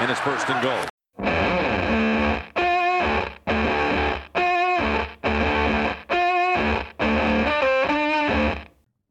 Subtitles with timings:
[0.00, 0.90] and it's first and goal.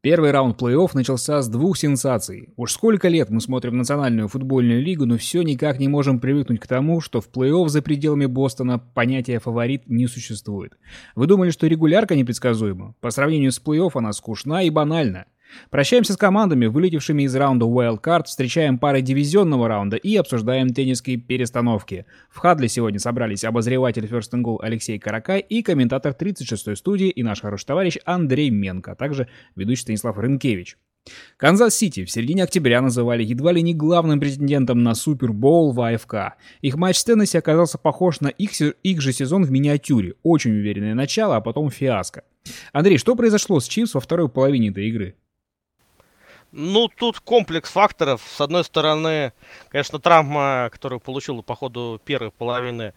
[0.02, 2.48] Первый раунд плей-офф начался с двух сенсаций.
[2.56, 6.66] Уж сколько лет мы смотрим национальную футбольную лигу, но все никак не можем привыкнуть к
[6.66, 10.72] тому, что в плей-офф за пределами Бостона понятия «фаворит» не существует.
[11.14, 12.94] Вы думали, что регулярка непредсказуема?
[13.02, 15.26] По сравнению с плей-офф она скучна и банальна.
[15.70, 21.16] Прощаемся с командами, вылетевшими из раунда Wild Card, встречаем пары дивизионного раунда и обсуждаем теннисские
[21.16, 22.06] перестановки.
[22.30, 27.22] В Хадле сегодня собрались обозреватель First and Goal Алексей Каракай и комментатор 36-й студии и
[27.22, 30.76] наш хороший товарищ Андрей Менко, а также ведущий Станислав Рынкевич.
[31.38, 36.36] Канзас-Сити в середине октября называли едва ли не главным претендентом на Супербоул в АФК.
[36.60, 40.14] Их матч с Теннесси оказался похож на их, их же сезон в миниатюре.
[40.22, 42.24] Очень уверенное начало, а потом фиаско.
[42.72, 45.14] Андрей, что произошло с Chiefs во второй половине этой игры?
[46.52, 48.22] Ну, тут комплекс факторов.
[48.26, 49.32] С одной стороны,
[49.68, 52.92] конечно, травма, которую получил по ходу первой половины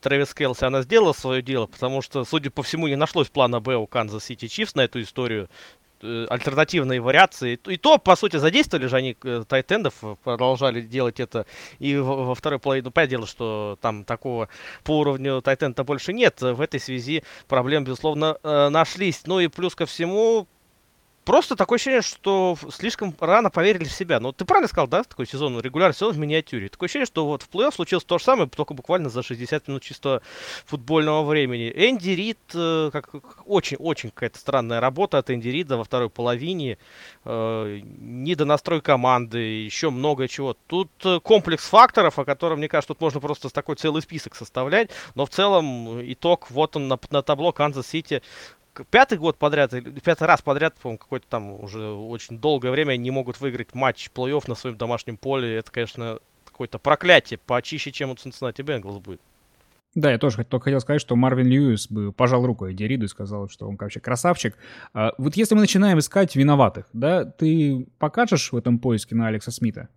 [0.00, 3.76] Трэвис Келси, она сделала свое дело, потому что, судя по всему, не нашлось плана Б
[3.76, 5.48] у Канзас Сити Chiefs на эту историю.
[6.02, 7.58] Э, альтернативные вариации.
[7.66, 11.44] И то, по сути, задействовали же они э, тайтендов, продолжали делать это
[11.78, 12.84] и во второй половине.
[12.86, 14.48] Ну, понятное дело, что там такого
[14.82, 16.40] по уровню тайтенда больше нет.
[16.40, 19.22] В этой связи проблем, безусловно, э, нашлись.
[19.26, 20.46] Ну и плюс ко всему,
[21.24, 24.20] просто такое ощущение, что слишком рано поверили в себя.
[24.20, 26.68] Ну, ты правильно сказал, да, такой сезон, регулярный сезон в миниатюре.
[26.68, 29.82] Такое ощущение, что вот в плей-офф случилось то же самое, только буквально за 60 минут
[29.82, 30.22] чисто
[30.66, 31.72] футбольного времени.
[31.74, 33.10] Энди Рид, э, как
[33.46, 36.78] очень-очень какая-то странная работа от Энди Рида во второй половине.
[37.24, 40.56] Э, недонастрой команды, еще много чего.
[40.66, 44.90] Тут э, комплекс факторов, о котором, мне кажется, тут можно просто такой целый список составлять.
[45.14, 48.22] Но в целом итог, вот он на, на табло Канзас-Сити
[48.90, 53.40] пятый год подряд, пятый раз подряд, по-моему, какой-то там уже очень долгое время не могут
[53.40, 55.56] выиграть матч плей-офф на своем домашнем поле.
[55.56, 59.20] Это, конечно, какое-то проклятие, почище, чем у Cincinnati Bengals будет.
[59.94, 63.08] Да, я тоже только хотел сказать, что Марвин Льюис бы пожал руку Эдди Риду и
[63.08, 64.56] сказал, что он вообще красавчик.
[64.94, 69.50] А, вот если мы начинаем искать виноватых, да, ты покажешь в этом поиске на Алекса
[69.50, 69.88] Смита?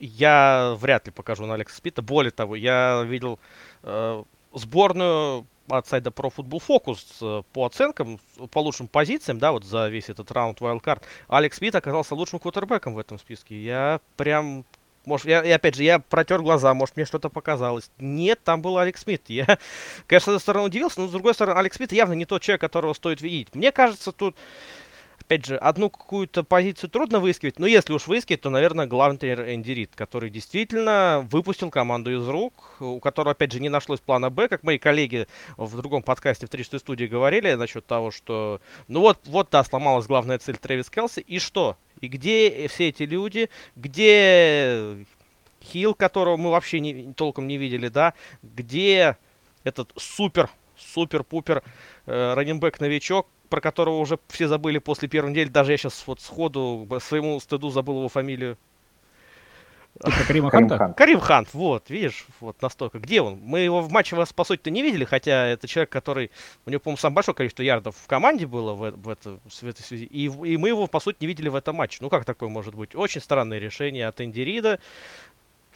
[0.00, 2.00] Я вряд ли покажу на Алекса Смита.
[2.00, 3.38] Более того, я видел
[3.82, 4.22] э,
[4.54, 8.20] сборную от сайта Pro Football Focus э, по оценкам,
[8.50, 12.94] по лучшим позициям, да, вот за весь этот раунд Wildcard, Алекс Смит оказался лучшим квотербеком
[12.94, 13.60] в этом списке.
[13.62, 14.64] Я прям
[15.08, 17.90] может, я, и опять же, я протер глаза, может, мне что-то показалось.
[17.98, 19.22] Нет, там был Алекс Смит.
[19.28, 19.58] Я,
[20.06, 22.60] конечно, с одной стороны удивился, но с другой стороны, Алекс Смит явно не тот человек,
[22.60, 23.54] которого стоит видеть.
[23.54, 24.36] Мне кажется, тут
[25.28, 29.50] опять же, одну какую-то позицию трудно выискивать, но если уж выискивать, то, наверное, главный тренер
[29.50, 34.30] Энди Рид, который действительно выпустил команду из рук, у которого, опять же, не нашлось плана
[34.30, 35.26] Б, как мои коллеги
[35.58, 40.06] в другом подкасте в 300 студии говорили насчет того, что, ну вот, вот, да, сломалась
[40.06, 41.76] главная цель Трэвис Келси, и что?
[42.00, 43.50] И где все эти люди?
[43.76, 45.04] Где
[45.62, 48.14] Хилл, которого мы вообще не, толком не видели, да?
[48.42, 49.18] Где
[49.62, 51.62] этот супер, супер-пупер
[52.06, 55.48] э, раненбэк новичок, про которого уже все забыли после первой недели.
[55.48, 58.56] Даже я сейчас вот сходу своему стыду забыл его фамилию.
[60.26, 60.94] Карим Ханта?
[60.96, 62.98] Карим Хант, вот, видишь, вот настолько.
[62.98, 63.40] Где он?
[63.42, 66.30] Мы его в матче вас, по сути-то, не видели, хотя это человек, который,
[66.66, 69.82] у него, по-моему, самое большое количество ярдов в команде было в, в, это, в этой
[69.82, 71.98] связи, и, и мы его, по сути, не видели в этом матче.
[72.00, 72.94] Ну, как такое может быть?
[72.94, 74.78] Очень странное решение от Энди Рида.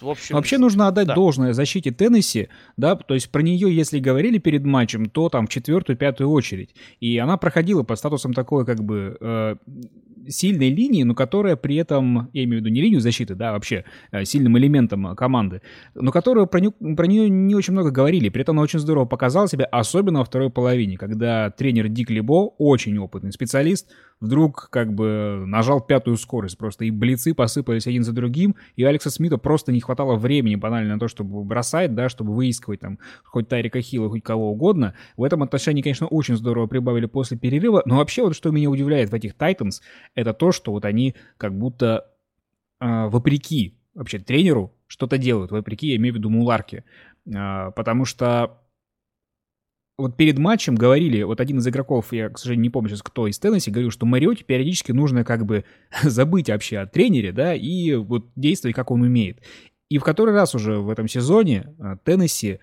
[0.02, 1.14] В общем, Вообще нужно отдать да.
[1.14, 5.50] должное защите Теннесси, да, то есть про нее, если говорили перед матчем, то там в
[5.50, 6.74] четвертую-пятую очередь.
[7.00, 9.56] И она проходила по статусам такой, как бы, э,
[10.28, 13.84] сильной линии, но которая при этом, я имею в виду не линию защиты, да, вообще
[14.10, 15.62] э, сильным элементом команды,
[15.94, 18.28] но которая про, нее, про нее не очень много говорили.
[18.28, 22.52] При этом она очень здорово показала себя, особенно во второй половине, когда тренер Дик Либо,
[22.58, 23.88] очень опытный специалист,
[24.20, 29.10] вдруг как бы нажал пятую скорость просто, и блицы посыпались один за другим, и Алекса
[29.10, 33.48] Смита просто не хватало времени банально на то, чтобы бросать, да, чтобы выискивать там хоть
[33.48, 34.94] Тарика Хилла, хоть кого угодно.
[35.16, 39.10] В этом отношении, конечно, очень здорово прибавили после перерыва, но вообще вот что меня удивляет
[39.10, 39.82] в этих Тайтанс,
[40.14, 42.06] это то, что вот они как будто
[42.80, 46.84] э, вопреки вообще тренеру что-то делают, вопреки, я имею в виду Муларке,
[47.26, 48.58] э, потому что
[49.98, 53.26] вот перед матчем говорили, вот один из игроков, я, к сожалению, не помню сейчас, кто
[53.26, 55.64] из Теннесси, говорил, что Мариоте периодически нужно как бы
[56.02, 59.42] забыть вообще о тренере, да, и вот действовать, как он умеет.
[59.92, 62.60] И в который раз уже в этом сезоне э, Теннесси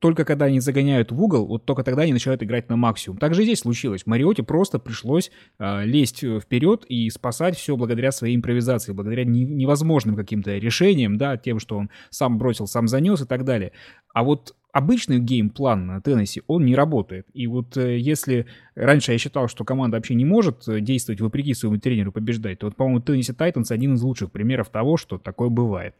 [0.00, 3.18] только когда они загоняют в угол, вот только тогда они начинают играть на максимум.
[3.18, 4.04] Так же здесь случилось.
[4.04, 5.30] Мариоте просто пришлось
[5.60, 11.36] э, лезть вперед и спасать все благодаря своей импровизации, благодаря не, невозможным каким-то решениям, да,
[11.36, 13.70] тем, что он сам бросил, сам занес и так далее.
[14.12, 17.28] А вот обычный game plan на Теннесси, он не работает.
[17.32, 21.54] И вот э, если раньше я считал, что команда вообще не может э, действовать вопреки
[21.54, 25.48] своему тренеру побеждать, то вот, по-моему, Теннесси Titans один из лучших примеров того, что такое
[25.48, 25.94] бывает.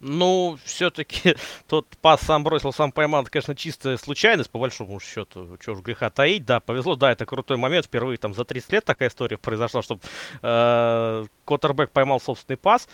[0.00, 1.34] Ну, все-таки
[1.68, 5.56] тот пас сам бросил, сам поймал, это, конечно, чистая случайность, по большому счету.
[5.64, 7.86] Чего ж греха таить, да, повезло, да, это крутой момент.
[7.86, 10.00] Впервые там за 30 лет такая история произошла, чтобы
[10.42, 12.88] э, Коттербек поймал собственный пас.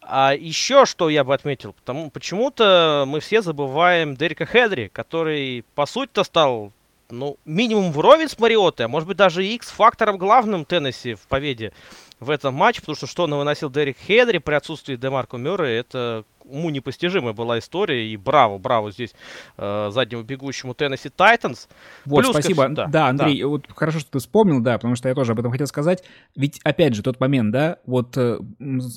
[0.00, 5.86] А еще что я бы отметил, потому почему-то мы все забываем Дерека Хедри, который, по
[5.86, 6.72] сути-то, стал
[7.10, 11.72] ну, минимум вровень с Мариотой, а может быть даже X-фактором главным Теннесси в победе
[12.20, 16.24] в этом матче, потому что что он выносил Дерек Хедри при отсутствии Демарко Мюррея, это
[16.44, 19.14] уму непостижимая была история, и браво, браво здесь
[19.56, 21.68] э, заднему бегущему Теннесси Тайтанс.
[22.04, 22.68] Вот, Плюс, спасибо.
[22.68, 23.48] Да, да, Андрей, да.
[23.48, 26.04] вот хорошо, что ты вспомнил, да, потому что я тоже об этом хотел сказать.
[26.36, 28.38] Ведь, опять же, тот момент, да, вот э,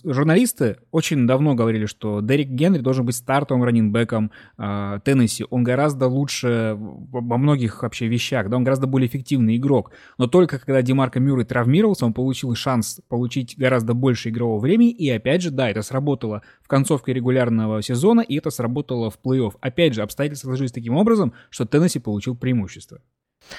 [0.04, 5.46] журналисты очень давно говорили, что Дерек Генри должен быть стартовым раннинбеком э, Теннесси.
[5.50, 9.92] Он гораздо лучше во многих вообще вещах, да, он гораздо более эффективный игрок.
[10.18, 15.10] Но только когда Демарко Мюррей травмировался, он получил шанс получить гораздо больше игрового времени, и
[15.10, 19.56] опять же, да, это сработало в концовке регулярного регулярного сезона, и это сработало в плей-офф.
[19.62, 23.02] Опять же, обстоятельства сложились таким образом, что Теннесси получил преимущество.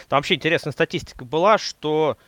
[0.08, 2.18] Там вообще интересная статистика была, что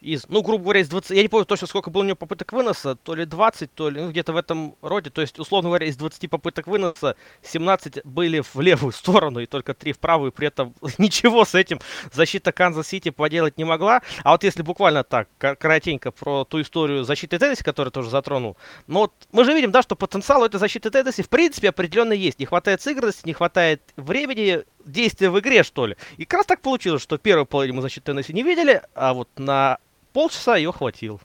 [0.00, 2.52] из, ну, грубо говоря, из 20, я не помню точно, сколько было у него попыток
[2.52, 5.86] выноса, то ли 20, то ли, ну, где-то в этом роде, то есть, условно говоря,
[5.86, 10.48] из 20 попыток выноса 17 были в левую сторону и только 3 в правую, при
[10.48, 11.80] этом ничего с этим
[12.12, 17.38] защита Канзас-Сити поделать не могла, а вот если буквально так, коротенько про ту историю защиты
[17.38, 18.56] Теннесси, которую тоже затронул,
[18.86, 22.12] ну, вот мы же видим, да, что потенциал у этой защиты Теннесси в принципе определенно
[22.12, 25.96] есть, не хватает сыгранности, не хватает времени, действия в игре, что ли.
[26.16, 29.28] И как раз так получилось, что первую половину мы защиты Теннесси не видели, а вот
[29.36, 29.78] на
[30.12, 31.20] полчаса ее хватило.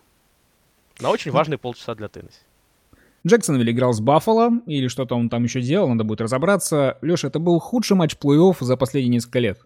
[0.99, 2.41] На очень важные полчаса для Теннесси.
[3.25, 6.97] Джексонвилл играл с Баффало, или что-то он там еще делал, надо будет разобраться.
[7.01, 9.59] Леша, это был худший матч плей-офф за последние несколько лет.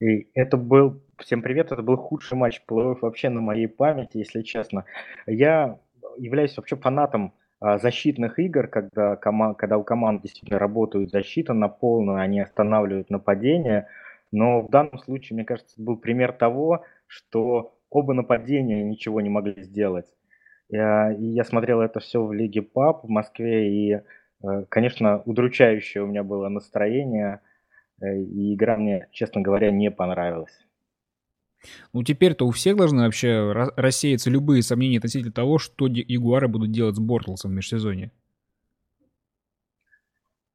[0.00, 4.42] И это был, всем привет, это был худший матч плей-офф вообще на моей памяти, если
[4.42, 4.84] честно.
[5.26, 5.78] Я
[6.16, 7.34] являюсь вообще фанатом
[7.78, 13.88] защитных игр, когда, кома- когда у команд действительно работают защита на полную, они останавливают нападение.
[14.32, 19.62] Но в данном случае, мне кажется, был пример того, что оба нападения ничего не могли
[19.62, 20.06] сделать.
[20.70, 24.02] И я смотрел это все в Лиге ПАП в Москве, и,
[24.42, 27.40] э, конечно, удручающее у меня было настроение,
[28.02, 30.65] э, и игра мне, честно говоря, не понравилась.
[31.92, 36.96] Ну, теперь-то у всех должны вообще рассеяться любые сомнения относительно того, что Ягуары будут делать
[36.96, 38.10] с Бортлсом в межсезонье.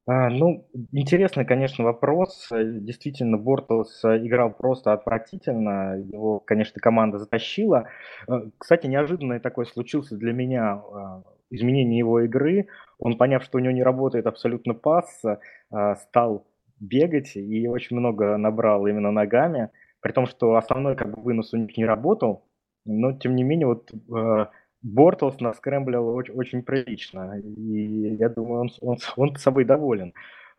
[0.04, 2.48] А, ну, интересный, конечно, вопрос.
[2.50, 5.96] Действительно, Бортлс играл просто отвратительно.
[5.96, 7.88] Его, конечно, команда затащила.
[8.28, 12.66] Э, кстати, неожиданное такое случился для меня а, изменение его игры.
[12.98, 15.22] Он, поняв, что у него не работает абсолютно пас,
[15.70, 16.46] а, стал
[16.80, 19.70] бегать и очень много набрал именно ногами.
[20.02, 22.44] При том, что основной как бы, вынос у них не работал.
[22.84, 24.46] Но, тем не менее, вот э,
[24.82, 30.12] Бортлс наскрэмблил очень, очень прилично, и я думаю, он, он, он собой доволен.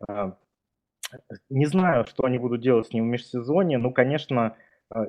[0.08, 0.36] А,
[1.50, 4.56] не знаю, что они будут делать с ним в межсезонье, но, конечно,
[4.90, 5.06] а,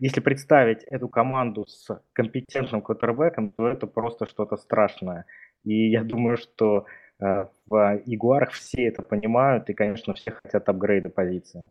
[0.00, 5.24] если представить эту команду с компетентным квотербеком, то это просто что-то страшное.
[5.64, 6.86] И я думаю, что
[7.20, 11.62] а, в Ягуарах все это понимают, и, конечно, все хотят апгрейда позиции.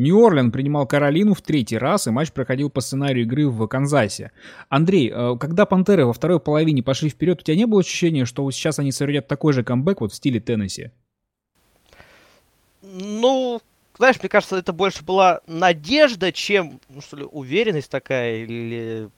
[0.00, 4.32] Нью-Орлен принимал Каролину в третий раз, и матч проходил по сценарию игры в Канзасе.
[4.70, 8.50] Андрей, э, когда Пантеры во второй половине пошли вперед, у тебя не было ощущения, что
[8.50, 10.90] сейчас они совершат такой же камбэк вот в стиле Теннесси?
[12.80, 13.60] Ну,
[13.98, 19.10] знаешь, мне кажется, это больше была надежда, чем, ну, что ли, уверенность такая, или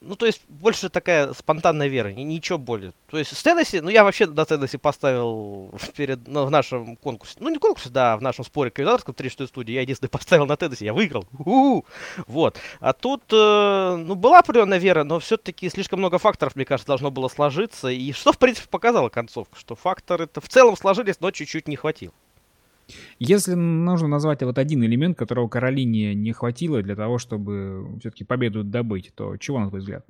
[0.00, 2.92] ну, то есть, больше такая спонтанная вера, ничего более.
[3.10, 7.36] То есть, с Теннесси, ну, я вообще на Теннесси поставил перед, ну, в нашем конкурсе,
[7.40, 10.84] ну, не конкурсе, да, в нашем споре комментаторском 36 студии, я единственный поставил на Теннесси,
[10.84, 11.26] я выиграл.
[11.38, 11.84] У-у-у!
[12.26, 12.58] Вот.
[12.80, 17.10] А тут, э, ну, была определенная вера, но все-таки слишком много факторов, мне кажется, должно
[17.10, 17.88] было сложиться.
[17.88, 22.12] И что, в принципе, показала концовка, что факторы-то в целом сложились, но чуть-чуть не хватило.
[23.18, 28.64] Если нужно назвать вот один элемент, которого Каролине не хватило для того, чтобы все-таки победу
[28.64, 30.04] добыть, то чего, на твой взгляд?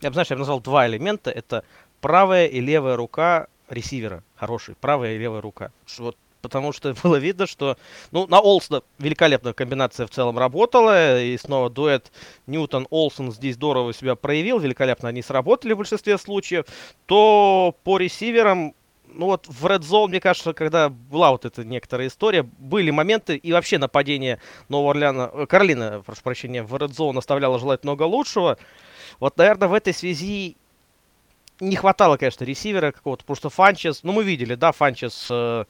[0.00, 1.30] Я бы, знаешь, я бы назвал два элемента.
[1.30, 1.64] Это
[2.00, 4.22] правая и левая рука ресивера.
[4.36, 4.74] Хороший.
[4.80, 5.70] Правая и левая рука.
[5.98, 7.76] Вот потому что было видно, что
[8.12, 12.12] ну, на Олсона великолепная комбинация в целом работала, и снова дуэт
[12.46, 16.66] Ньютон-Олсон здесь здорово себя проявил, великолепно они сработали в большинстве случаев,
[17.06, 18.74] то по ресиверам
[19.06, 23.36] ну вот в Red Zone, мне кажется, когда была вот эта некоторая история, были моменты,
[23.36, 28.02] и вообще нападение Нового Орлеана, э, Каролина, прошу прощения, в Red Zone оставляло желать много
[28.02, 28.58] лучшего.
[29.20, 30.56] Вот, наверное, в этой связи
[31.60, 35.64] не хватало, конечно, ресивера какого-то, потому что Фанчес, ну, мы видели, да, Фанчес, э,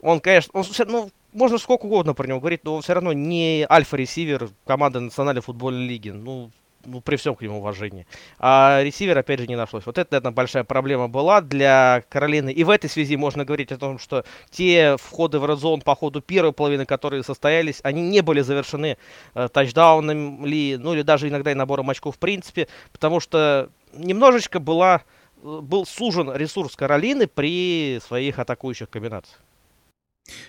[0.00, 3.66] он, конечно, он, ну, можно сколько угодно про него говорить, но он все равно не
[3.68, 6.10] альфа-ресивер команды Национальной футбольной лиги.
[6.10, 6.50] Ну,
[6.88, 8.06] ну, при всем к нему уважении.
[8.38, 9.86] А ресивер, опять же, не нашлось.
[9.86, 12.50] Вот это, наверное, большая проблема была для Каролины.
[12.50, 16.20] И в этой связи можно говорить о том, что те входы в редзон по ходу
[16.20, 18.96] первой половины, которые состоялись, они не были завершены
[19.34, 24.60] э, тачдауном ли, ну или даже иногда и набором очков в принципе, потому что немножечко
[24.60, 25.02] была,
[25.42, 29.40] э, был сужен ресурс Каролины при своих атакующих комбинациях.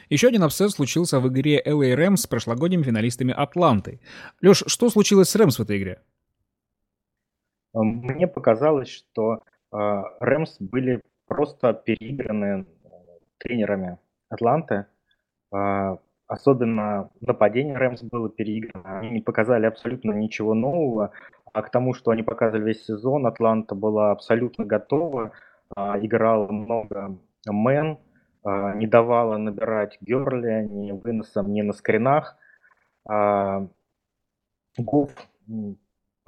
[0.10, 4.00] Еще один абсцесс случился в игре LA Rams с прошлогодними финалистами Атланты.
[4.42, 6.02] Леш, что случилось с Рэмс в этой игре?
[7.74, 12.90] Мне показалось, что Рэмс были просто переиграны э,
[13.38, 14.00] тренерами
[14.30, 14.88] Атланты.
[15.52, 19.00] А, особенно нападение Рэмс было переиграно.
[19.00, 21.12] Они не показали абсолютно ничего нового.
[21.54, 25.32] А к тому, что они показывали весь сезон, Атланта была абсолютно готова.
[25.76, 28.00] А, играла много мэн,
[28.44, 32.36] а, не давала набирать Герли ни выносом, ни на скринах.
[34.78, 35.12] Гуф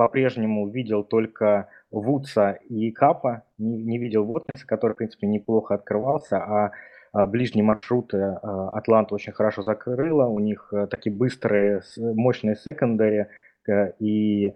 [0.02, 6.38] по-прежнему видел только Вудса и Капа, не, не видел Воткинса, который, в принципе, неплохо открывался,
[6.38, 6.72] а,
[7.14, 13.28] а ближние маршруты а, Атланта очень хорошо закрыла, у них а, такие быстрые, мощные секондари,
[13.70, 14.54] а, и, и,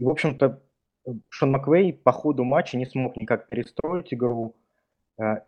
[0.00, 0.60] в общем-то,
[1.28, 4.56] Шон Маквей по ходу матча не смог никак перестроить игру,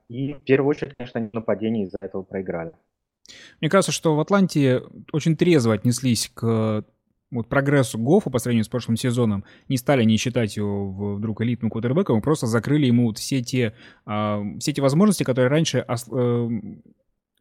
[0.09, 2.71] и в первую очередь, конечно, они в нападении из-за этого проиграли.
[3.61, 6.85] Мне кажется, что в Атланте очень трезво отнеслись к
[7.31, 11.71] вот прогрессу Гофа по сравнению с прошлым сезоном, не стали не считать его вдруг элитным
[11.71, 13.75] квотербеком, просто закрыли ему вот все те,
[14.07, 16.49] э, все те возможности, которые раньше э,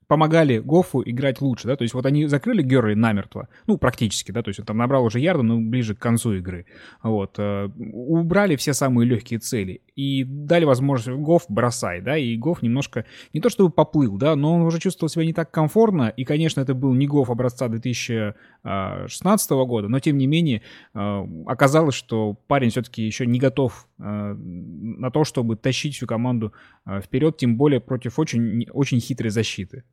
[0.07, 4.41] помогали Гофу играть лучше, да, то есть вот они закрыли Герли намертво, ну, практически, да,
[4.41, 6.65] то есть он там набрал уже ярда, но ближе к концу игры,
[7.03, 12.61] вот, э, убрали все самые легкие цели и дали возможность Гоф бросай, да, и Гоф
[12.61, 16.23] немножко, не то чтобы поплыл, да, но он уже чувствовал себя не так комфортно, и,
[16.23, 20.61] конечно, это был не Гоф образца 2016 года, но, тем не менее,
[20.93, 26.53] э, оказалось, что парень все-таки еще не готов э, на то, чтобы тащить всю команду
[27.03, 29.83] вперед, тем более против очень, очень хитрой защиты.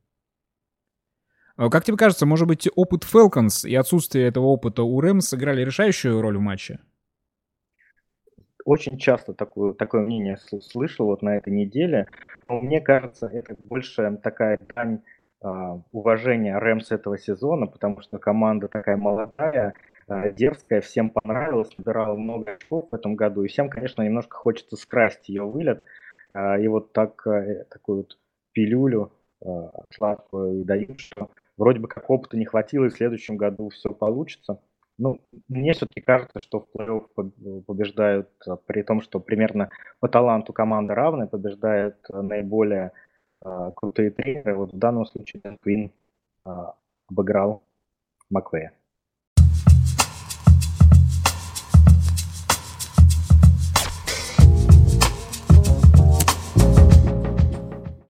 [1.57, 5.65] А как тебе кажется, может быть, опыт Falcons и отсутствие этого опыта у Рэмс сыграли
[5.65, 6.81] решающую роль в матче?
[8.65, 12.09] Очень часто такое, такое мнение слышал вот на этой неделе.
[12.49, 15.03] Но мне кажется, это больше такая дань
[15.45, 19.75] uh, уважения Рэмс этого сезона, потому что команда такая молодая,
[20.09, 24.77] uh, дерзкая, всем понравилась, набирала много очков в этом году, и всем, конечно, немножко хочется
[24.77, 25.85] скрасть ее вылет,
[26.35, 28.19] uh, и вот так, э, такую вот
[28.53, 29.13] пилюлю
[29.91, 34.61] сладкую дают, что вроде бы как опыта не хватило, и в следующем году все получится.
[34.97, 40.53] Ну, мне все-таки кажется, что в плей-офф побеждают, а, при том, что примерно по таланту
[40.53, 42.93] команды равны, побеждают а, наиболее
[43.45, 44.55] э, крутые тренеры.
[44.55, 45.93] Вот в данном случае Дэн Квин
[46.47, 46.51] э,
[47.09, 47.65] обыграл
[48.31, 48.73] Маквея.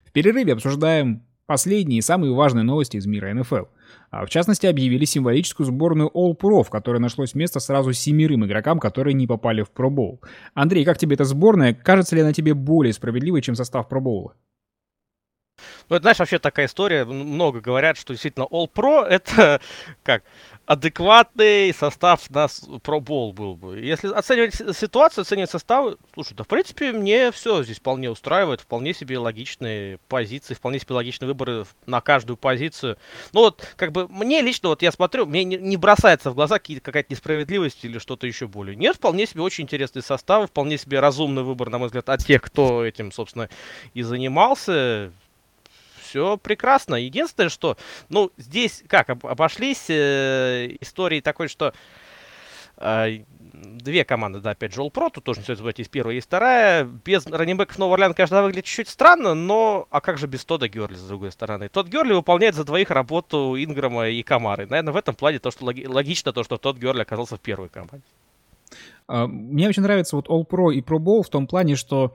[0.04, 3.66] В перерыве обсуждаем Последние и самые важные новости из мира НФЛ.
[4.10, 9.12] А в частности, объявили символическую сборную All-Pro, в которой нашлось место сразу семерым игрокам, которые
[9.12, 10.20] не попали в Pro Bowl.
[10.54, 11.74] Андрей, как тебе эта сборная?
[11.74, 14.32] Кажется ли она тебе более справедливой, чем состав Pro Bowl?
[15.88, 17.04] Ну, это, знаешь, вообще такая история.
[17.04, 19.60] Много говорят, что действительно All-Pro это
[20.02, 20.22] как
[20.66, 23.78] адекватный состав на Pro Bowl был бы.
[23.80, 28.94] Если оценивать ситуацию, оценивать составы, слушай, да в принципе мне все здесь вполне устраивает, вполне
[28.94, 32.96] себе логичные позиции, вполне себе логичные выборы на каждую позицию.
[33.32, 36.58] Ну вот, как бы мне лично, вот я смотрю, мне не, не бросается в глаза
[36.58, 38.76] какая-то несправедливость или что-то еще более.
[38.76, 42.40] Нет, вполне себе очень интересные составы, вполне себе разумный выбор, на мой взгляд, от тех,
[42.40, 43.48] кто этим, собственно,
[43.92, 45.12] и занимался
[46.14, 46.94] все прекрасно.
[46.94, 47.76] Единственное, что,
[48.08, 51.74] ну, здесь как, обошлись э, истории такой, что
[52.76, 56.14] э, две команды, да, опять же, All Pro, тут тоже не стоит забывать, есть первая,
[56.14, 56.84] есть вторая.
[56.84, 60.94] Без раннибеков Нового Орлеана, конечно, выглядит чуть-чуть странно, но а как же без Тода Герли,
[60.94, 61.68] с другой стороны?
[61.68, 64.66] Тот Герли выполняет за двоих работу Инграма и Камары.
[64.66, 67.70] Наверное, в этом плане то, что логи- логично, то, что тот Герли оказался в первой
[67.70, 68.02] команде.
[69.08, 72.14] А, мне очень нравится вот All Pro и Pro Bowl в том плане, что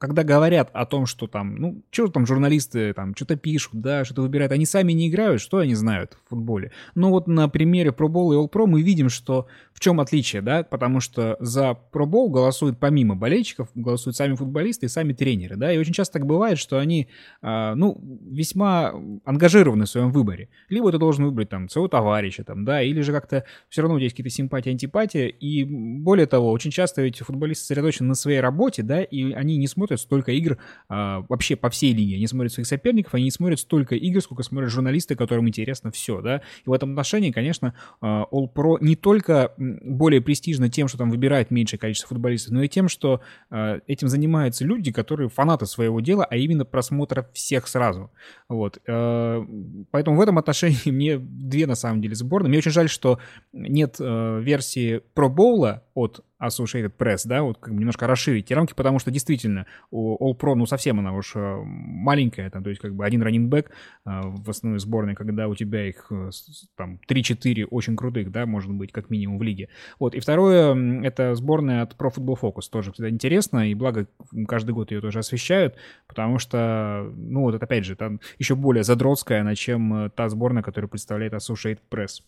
[0.00, 4.22] когда говорят о том, что там, ну, что там журналисты там что-то пишут, да, что-то
[4.22, 6.72] выбирают, они сами не играют, что они знают в футболе.
[6.94, 10.42] Но вот на примере Pro Bowl и All Pro мы видим, что в чем отличие,
[10.42, 15.56] да, потому что за Pro Bowl голосуют помимо болельщиков, голосуют сами футболисты и сами тренеры,
[15.56, 17.08] да, и очень часто так бывает, что они,
[17.42, 18.92] э, ну, весьма
[19.24, 20.48] ангажированы в своем выборе.
[20.68, 23.98] Либо ты должен выбрать там своего товарища, там, да, или же как-то все равно у
[23.98, 28.40] тебя есть какие-то симпатии, антипатии, и более того, очень часто эти футболисты сосредоточены на своей
[28.40, 30.58] работе, да, и они не смотрят столько игр
[30.88, 32.16] а, вообще по всей лиге.
[32.16, 36.20] Они смотрят своих соперников, они не смотрят столько игр, сколько смотрят журналисты, которым интересно все,
[36.20, 36.42] да.
[36.64, 41.10] И в этом отношении, конечно, а, All Pro не только более престижно тем, что там
[41.10, 43.20] выбирает меньшее количество футболистов, но и тем, что
[43.50, 48.10] а, этим занимаются люди, которые фанаты своего дела, а именно просмотра всех сразу.
[48.48, 48.78] Вот.
[48.88, 49.44] А,
[49.90, 52.48] поэтому в этом отношении мне две, на самом деле, сборные.
[52.48, 53.18] Мне очень жаль, что
[53.52, 58.74] нет а, версии Pro Bowl от Associated Press, да, вот как немножко расширить эти рамки,
[58.74, 62.94] потому что действительно All Pro, ну, совсем она уж э, маленькая, там, то есть как
[62.94, 63.70] бы один раннинбэк
[64.04, 66.30] в основной сборной, когда у тебя их э,
[66.76, 69.68] там 3-4 очень крутых, да, может быть, как минимум в лиге.
[69.98, 74.06] Вот, и второе, это сборная от Pro Football Focus, тоже всегда интересно, и благо
[74.46, 75.76] каждый год ее тоже освещают,
[76.06, 80.62] потому что, ну, вот опять же, там еще более задротская, она, чем э, та сборная,
[80.62, 82.22] которая представляет Associated Press.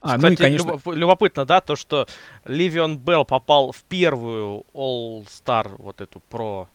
[0.00, 0.80] А, Кстати, ну и, конечно...
[0.92, 2.06] любопытно, да, то, что
[2.44, 6.68] Ливион Белл попал в первую All-Star, вот эту про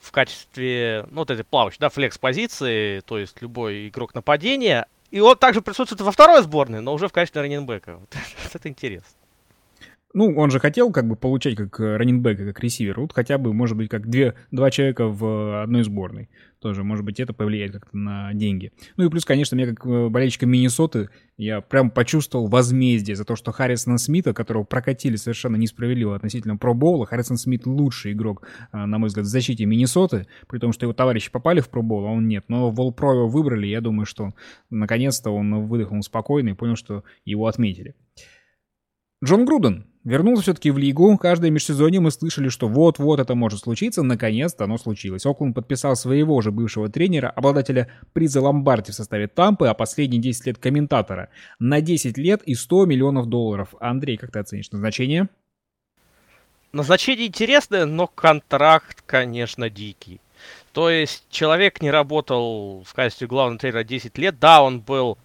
[0.00, 4.86] в качестве, ну, вот этой плавающей, да, флекс-позиции, то есть любой игрок нападения.
[5.12, 7.96] И он также присутствует во второй сборной, но уже в качестве раненбека.
[8.44, 9.21] Вот это интересно.
[10.14, 13.00] Ну, он же хотел как бы получать как раненбека, как ресивер.
[13.00, 16.28] Вот хотя бы, может быть, как две, два человека в одной сборной.
[16.60, 18.72] Тоже, может быть, это повлияет как-то на деньги.
[18.96, 23.36] Ну и плюс, конечно, мне как э, болельщика Миннесоты, я прям почувствовал возмездие за то,
[23.36, 28.98] что Харрисона Смита, которого прокатили совершенно несправедливо относительно пробоула, Харрисон Смит лучший игрок, э, на
[28.98, 32.28] мой взгляд, в защите Миннесоты, при том, что его товарищи попали в пробол, а он
[32.28, 32.44] нет.
[32.48, 34.32] Но в All Pro его выбрали, я думаю, что
[34.70, 37.96] наконец-то он выдохнул спокойно и понял, что его отметили.
[39.24, 41.16] Джон Груден вернулся все-таки в лигу.
[41.18, 44.02] Каждое межсезонье мы слышали, что вот-вот это может случиться.
[44.02, 45.26] Наконец-то оно случилось.
[45.26, 50.46] Окленд подписал своего же бывшего тренера, обладателя приза Ломбарди в составе Тампы, а последние 10
[50.46, 51.28] лет комментатора.
[51.58, 53.74] На 10 лет и 100 миллионов долларов.
[53.80, 55.28] Андрей, как ты оценишь назначение?
[56.72, 60.20] Назначение интересное, но контракт, конечно, дикий.
[60.72, 64.38] То есть человек не работал в качестве главного тренера 10 лет.
[64.38, 65.18] Да, он был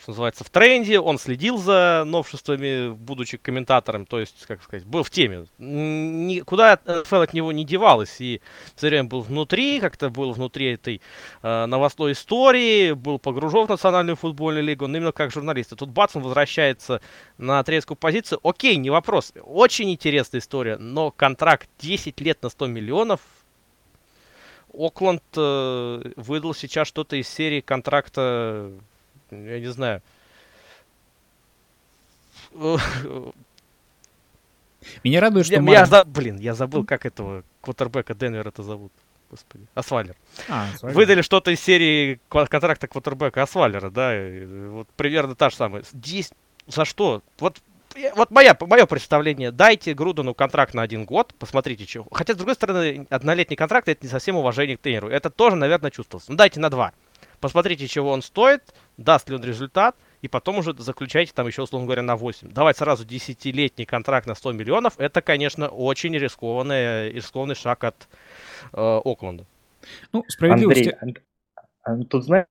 [0.00, 5.02] что называется, в тренде, он следил за новшествами, будучи комментатором, то есть, как сказать, был
[5.02, 5.46] в теме.
[5.58, 8.40] Никуда НФЛ от него не девалось, и
[8.74, 11.00] все время был внутри, как-то был внутри этой
[11.42, 15.72] э, новостной истории, был погружен в Национальную футбольную лигу, но именно как журналист.
[15.72, 17.00] И тут Батсон возвращается
[17.38, 18.40] на тренерскую позицию.
[18.42, 23.20] Окей, не вопрос, очень интересная история, но контракт 10 лет на 100 миллионов,
[24.76, 28.72] Окленд э, выдал сейчас что-то из серии контракта
[29.34, 30.02] я не знаю.
[35.02, 35.54] Меня радует, что...
[35.54, 35.78] Я, Марк...
[35.78, 36.04] я за...
[36.04, 38.92] Блин, я забыл, как этого квотербека Денвера это зовут.
[39.30, 39.66] Господи.
[39.74, 40.14] Асвалер.
[40.48, 44.14] А, Выдали что-то из серии контракта квотербека Асвалера, да.
[44.16, 45.82] И вот примерно та же самая.
[45.92, 46.30] Здесь
[46.66, 47.22] за что?
[47.38, 47.60] Вот
[48.16, 52.06] вот моя, мое представление, дайте Грудену контракт на один год, посмотрите, чего.
[52.10, 55.08] Хотя, с другой стороны, однолетний контракт это не совсем уважение к тренеру.
[55.08, 56.28] Это тоже, наверное, чувствовалось.
[56.28, 56.92] Ну, дайте на два.
[57.40, 61.86] Посмотрите, чего он стоит, даст ли он результат, и потом уже заключайте там еще, условно
[61.86, 62.50] говоря, на 8.
[62.50, 68.08] Давать сразу десятилетний контракт на 100 миллионов, это, конечно, очень рискованный, рискованный шаг от
[68.72, 69.44] э, Окленда.
[70.12, 70.96] Ну, справедливости...
[71.00, 71.22] Андрей,
[72.08, 72.46] тут, знаешь,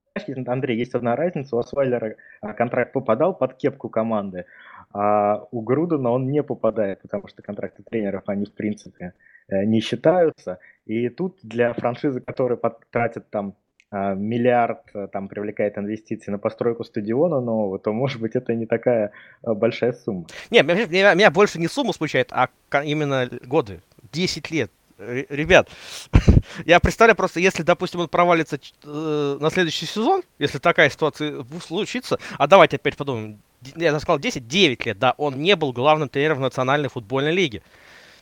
[0.45, 1.55] Андрей, есть одна разница.
[1.55, 4.45] У Асвайлера а, контракт попадал под кепку команды,
[4.93, 9.13] а у Грудена он не попадает, потому что контракты тренеров, они, в принципе,
[9.47, 10.59] э, не считаются.
[10.85, 12.59] И тут для франшизы, которые
[12.91, 13.55] тратят там
[13.93, 19.11] миллиард э, там привлекает инвестиции на постройку стадиона нового, то, может быть, это не такая
[19.43, 20.25] э, большая сумма.
[20.49, 22.49] Не, меня, меня больше не сумма смущает, а
[22.83, 23.81] именно годы.
[24.11, 24.71] 10 лет.
[24.97, 25.69] Ребят,
[26.65, 32.19] я представляю просто, если, допустим, он провалится э, на следующий сезон, если такая ситуация случится,
[32.37, 33.39] а давайте опять подумаем,
[33.75, 37.63] я сказал 10, 9 лет, да, он не был главным тренером Национальной футбольной лиге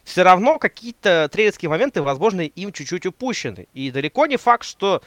[0.04, 3.68] все равно какие-то трейдерские моменты, возможно, им чуть-чуть упущены.
[3.74, 5.02] И далеко не факт, что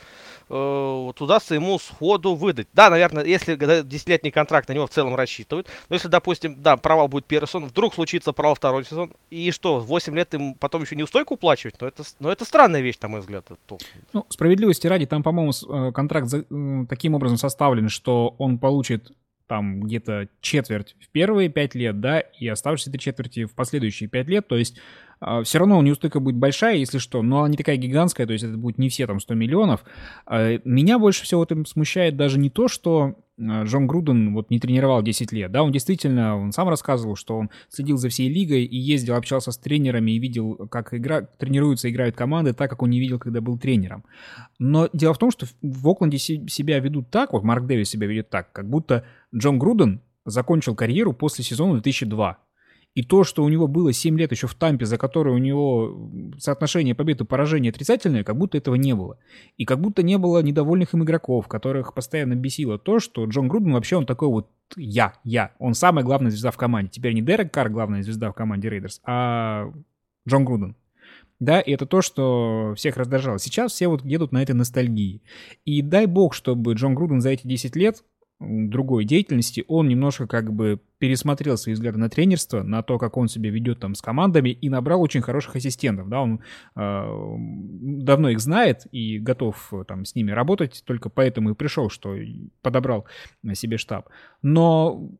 [0.48, 2.68] э, вот удастся ему сходу выдать.
[2.72, 7.08] Да, наверное, если десятилетний контракт на него в целом рассчитывают, но если, допустим, да, провал
[7.08, 10.96] будет первый сезон, вдруг случится провал второй сезон, и что, 8 лет им потом еще
[10.96, 13.46] неустойку уплачивать, но это, но это странная вещь, на мой взгляд.
[14.12, 19.12] Ну, справедливости ради, там, по-моему, э, контракт за, э, таким образом составлен, что он получит
[19.46, 24.28] там где-то четверть в первые пять лет, да, и оставшиеся три четверти в последующие пять
[24.28, 24.78] лет, то есть
[25.44, 28.56] все равно неустойка будет большая, если что, но она не такая гигантская, то есть это
[28.56, 29.84] будет не все там 100 миллионов.
[30.26, 34.60] Э, меня больше всего это смущает даже не то, что Э, Джон Груден вот не
[34.60, 38.64] тренировал 10 лет, да, он действительно, он сам рассказывал, что он следил за всей лигой
[38.64, 42.90] и ездил, общался с тренерами и видел, как игра, тренируются, играют команды, так, как он
[42.90, 44.04] не видел, когда был тренером.
[44.58, 48.30] Но дело в том, что в Окленде себя ведут так, вот Марк Дэвис себя ведет
[48.30, 52.38] так, как будто Джон Груден закончил карьеру после сезона 2002.
[52.94, 56.10] И то, что у него было 7 лет еще в Тампе, за которое у него
[56.38, 59.18] соотношение побед и поражений отрицательное, как будто этого не было.
[59.56, 63.72] И как будто не было недовольных им игроков, которых постоянно бесило то, что Джон Груден
[63.72, 65.52] вообще он такой вот я, я.
[65.58, 66.90] Он самая главная звезда в команде.
[66.92, 69.72] Теперь не Дерек Карр главная звезда в команде Рейдерс, а
[70.28, 70.76] Джон Груден.
[71.40, 73.38] Да, и это то, что всех раздражало.
[73.38, 75.20] Сейчас все вот едут на этой ностальгии.
[75.64, 78.04] И дай бог, чтобы Джон Груден за эти 10 лет
[78.40, 83.28] другой деятельности, он немножко как бы пересмотрел свои взгляды на тренерство, на то, как он
[83.28, 86.40] себя ведет там с командами, и набрал очень хороших ассистентов, да, он
[86.76, 87.36] э,
[88.02, 92.16] давно их знает и готов там с ними работать, только поэтому и пришел, что
[92.62, 93.06] подобрал
[93.54, 94.08] себе штаб.
[94.42, 95.10] Но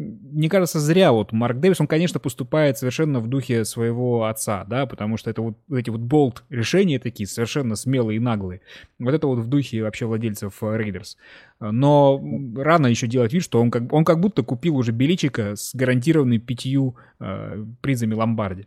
[0.00, 4.86] мне кажется, зря вот Марк Дэвис, он, конечно, поступает совершенно в духе своего отца, да,
[4.86, 8.62] потому что это вот эти вот bold решения такие совершенно смелые и наглые.
[8.98, 11.18] Вот это вот в духе вообще владельцев Рейдерс.
[11.60, 12.18] Но
[12.56, 16.38] рано еще делать вид, что он как, он как будто купил уже Беличика с гарантированной
[16.38, 18.66] пятью э, призами Ломбарди.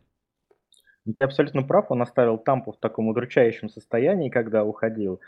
[1.06, 5.20] Ты абсолютно прав, он оставил Тампу в таком удручающем состоянии, когда уходил.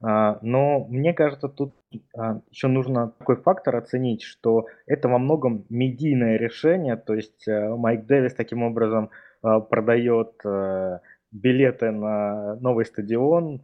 [0.00, 1.74] А, но мне кажется, тут
[2.16, 7.74] а, еще нужно такой фактор оценить, что это во многом медийное решение, то есть э,
[7.74, 9.10] Майк Дэвис таким образом
[9.42, 10.98] а, продает э,
[11.32, 13.62] билеты на новый стадион,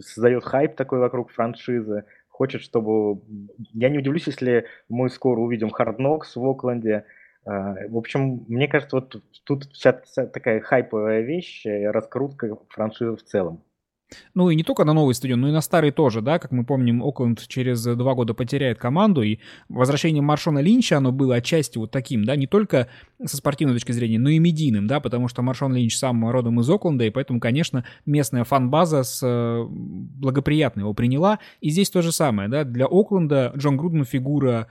[0.00, 3.20] создает хайп такой вокруг франшизы, хочет, чтобы...
[3.72, 7.04] Я не удивлюсь, если мы скоро увидим Hard Knocks в Окленде.
[7.44, 13.64] В общем, мне кажется, вот тут вся, вся такая хайповая вещь, раскрутка франшизы в целом.
[14.34, 16.64] Ну и не только на новый стадион, но и на старый тоже, да, как мы
[16.64, 21.90] помним, Окленд через два года потеряет команду, и возвращение Маршона Линча, оно было отчасти вот
[21.90, 22.88] таким, да, не только
[23.24, 26.70] со спортивной точки зрения, но и медийным, да, потому что Маршон Линч сам родом из
[26.70, 32.12] Окленда, и поэтому, конечно, местная фан-база с э, благоприятно его приняла, и здесь то же
[32.12, 34.68] самое, да, для Окленда Джон Грудман фигура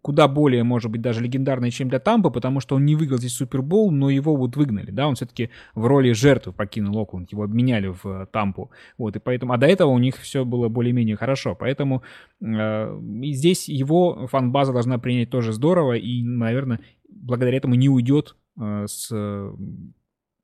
[0.00, 3.34] куда более, может быть, даже легендарный, чем для Тампа, потому что он не выиграл здесь
[3.34, 7.88] Супербол, но его вот выгнали, да, он все-таки в роли жертвы покинул Окленд, его обменяли
[7.88, 11.54] в э, Тампу, вот, и поэтому, а до этого у них все было более-менее хорошо,
[11.54, 12.02] поэтому
[12.40, 13.00] э,
[13.32, 19.08] здесь его фан-база должна принять тоже здорово, и, наверное, благодаря этому не уйдет э, с,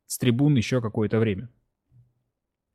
[0.06, 1.48] с трибун еще какое-то время.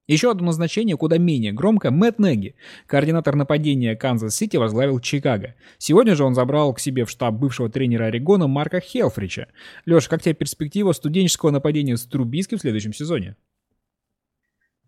[0.08, 2.56] Еще одно назначение куда менее громко– Мэтт Неги.
[2.86, 5.56] Координатор нападения Канзас-Сити возглавил Чикаго.
[5.78, 9.48] Сегодня же он забрал к себе в штаб бывшего тренера Орегона Марка Хелфрича.
[9.86, 13.36] Леш, как тебе перспектива студенческого нападения с Трубиски в следующем сезоне?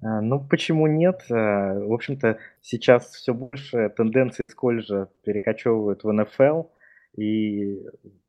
[0.02, 1.20] А, ну, почему нет?
[1.30, 6.64] А, в общем-то, сейчас все больше тенденций с колледжа перекочевывают в НФЛ,
[7.18, 7.82] и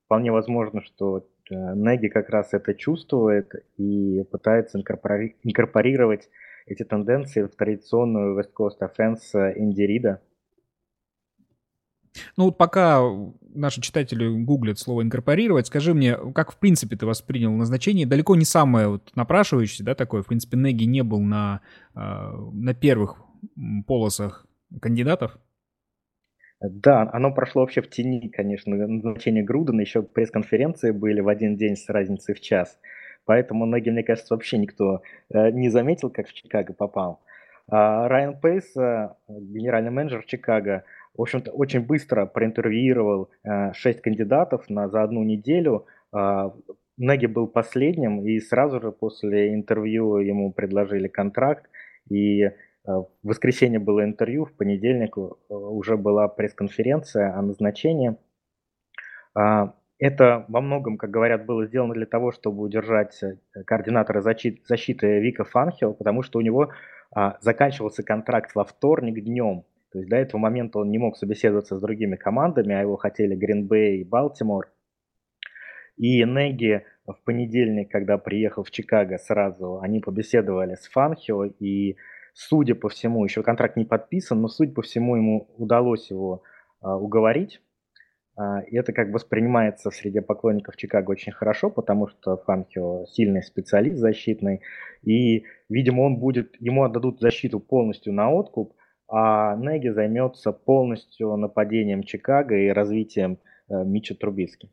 [0.06, 1.18] вполне возможно, что
[1.50, 6.28] э, Неги как раз это чувствует и пытается инкорпорировать
[6.70, 10.20] эти тенденции в традиционную West Coast Offense Инди Рида?
[12.36, 13.02] Ну вот пока
[13.54, 18.06] наши читатели гуглят слово «инкорпорировать», скажи мне, как в принципе ты воспринял назначение?
[18.06, 20.22] Далеко не самое вот напрашивающееся, да, такое.
[20.22, 21.60] В принципе, Неги не был на,
[21.94, 23.16] а, на первых
[23.86, 24.46] полосах
[24.80, 25.38] кандидатов.
[26.60, 31.74] Да, оно прошло вообще в тени, конечно, назначение Грудена, еще пресс-конференции были в один день
[31.74, 32.78] с разницей в час.
[33.24, 35.02] Поэтому ноги, мне кажется, вообще никто
[35.32, 37.20] э, не заметил, как в Чикаго попал.
[37.68, 44.68] А Райан Пейс, э, генеральный менеджер Чикаго, в общем-то, очень быстро проинтервьюировал э, шесть кандидатов
[44.68, 45.86] на, за одну неделю.
[46.12, 46.52] А,
[46.96, 51.70] Неги был последним, и сразу же после интервью ему предложили контракт.
[52.10, 52.50] И
[52.84, 55.16] в воскресенье было интервью, в понедельник
[55.48, 58.16] уже была пресс-конференция о назначении.
[60.00, 65.44] Это во многом, как говорят, было сделано для того, чтобы удержать э, координатора защиты Вика
[65.44, 66.72] Фанхел, потому что у него
[67.14, 69.64] а, заканчивался контракт во вторник днем.
[69.92, 73.34] То есть до этого момента он не мог собеседоваться с другими командами, а его хотели
[73.34, 74.72] Гринбей и Балтимор.
[75.98, 81.96] И Неги в понедельник, когда приехал в Чикаго сразу, они побеседовали с Фанхио, и
[82.32, 86.42] судя по всему, еще контракт не подписан, но судя по всему ему удалось его
[86.80, 87.60] а, уговорить
[88.68, 94.62] и это как воспринимается среди поклонников Чикаго очень хорошо, потому что Фанхио сильный специалист защитный,
[95.02, 98.74] и, видимо, он будет, ему отдадут защиту полностью на откуп,
[99.08, 104.70] а Неги займется полностью нападением Чикаго и развитием э, Мича Трубиски.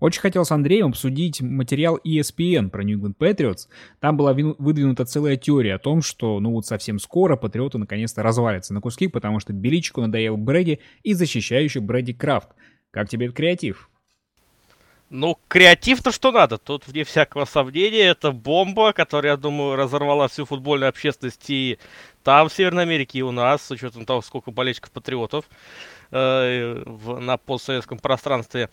[0.00, 3.68] Очень хотел с Андреем обсудить материал ESPN про New England Patriots.
[4.00, 8.74] Там была выдвинута целая теория о том, что ну вот совсем скоро Патриоты наконец-то развалятся
[8.74, 12.48] на куски, потому что Беличику надоел Брэди и защищающий Брэди Крафт.
[12.90, 13.88] Как тебе этот креатив?
[15.14, 16.56] Ну, креатив-то что надо.
[16.56, 21.78] Тут, вне всякого сомнения, это бомба, которая, я думаю, разорвала всю футбольную общественность и
[22.22, 25.44] там, в Северной Америке, и у нас, с учетом того, сколько болельщиков-патриотов
[26.12, 28.68] э, в, на постсоветском пространстве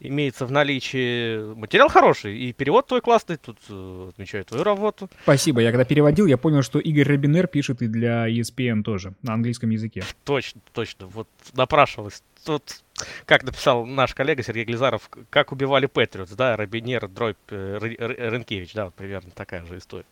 [0.00, 1.54] имеется в наличии.
[1.54, 5.08] Материал хороший, и перевод твой классный, тут э, отмечаю твою работу.
[5.22, 9.34] Спасибо, я когда переводил, я понял, что Игорь Робинер пишет и для ESPN тоже, на
[9.34, 10.02] английском языке.
[10.24, 12.22] Точно, точно, вот напрашивалось.
[12.44, 12.80] Тут
[13.26, 18.86] как написал наш коллега Сергей Глизаров, как убивали Патриотс, да, Робинер, Дройб, э, Ренкевич, да,
[18.86, 20.06] вот примерно такая же история,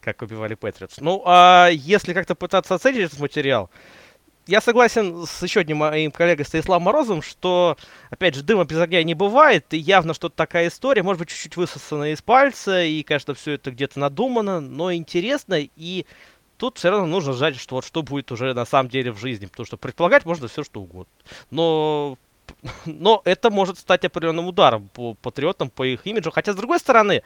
[0.00, 1.00] как убивали Патриотс.
[1.00, 3.70] Ну, а если как-то пытаться оценить этот материал,
[4.46, 7.76] я согласен с еще одним моим коллегой Станиславом Морозовым, что,
[8.10, 11.56] опять же, дыма без огня не бывает, и явно что-то такая история, может быть, чуть-чуть
[11.56, 16.06] высосана из пальца, и, конечно, все это где-то надумано, но интересно, и
[16.56, 19.46] тут все равно нужно ждать, что вот что будет уже на самом деле в жизни,
[19.46, 21.12] потому что предполагать можно все что угодно.
[21.50, 22.18] Но
[22.84, 26.30] но это может стать определенным ударом по патриотам, по их имиджу.
[26.30, 27.22] Хотя, с другой стороны,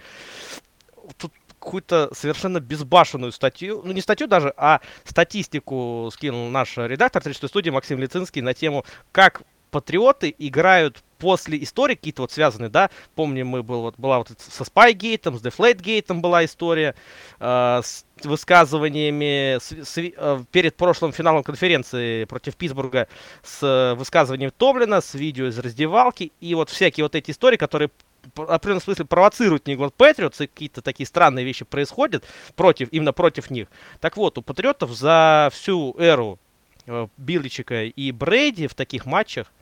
[1.18, 7.50] тут какую-то совершенно безбашенную статью, ну не статью даже, а статистику скинул наш редактор 36
[7.50, 13.48] студии Максим Лицинский на тему, как патриоты играют после истории какие-то вот связанные, да, помним,
[13.48, 16.94] мы был, вот, была вот со Спайгейтом, с Дефлейтгейтом была история,
[17.40, 23.08] э, с высказываниями с, с, э, перед прошлым финалом конференции против Питтсбурга
[23.42, 27.90] с э, высказыванием Тоблина, с видео из раздевалки, и вот всякие вот эти истории, которые
[28.34, 33.50] в определенном смысле провоцируют Нью-Ингланд Патриотс, и какие-то такие странные вещи происходят против, именно против
[33.50, 33.68] них.
[34.00, 36.38] Так вот, у Патриотов за всю эру
[36.86, 39.52] э, Билличика и Брейди в таких матчах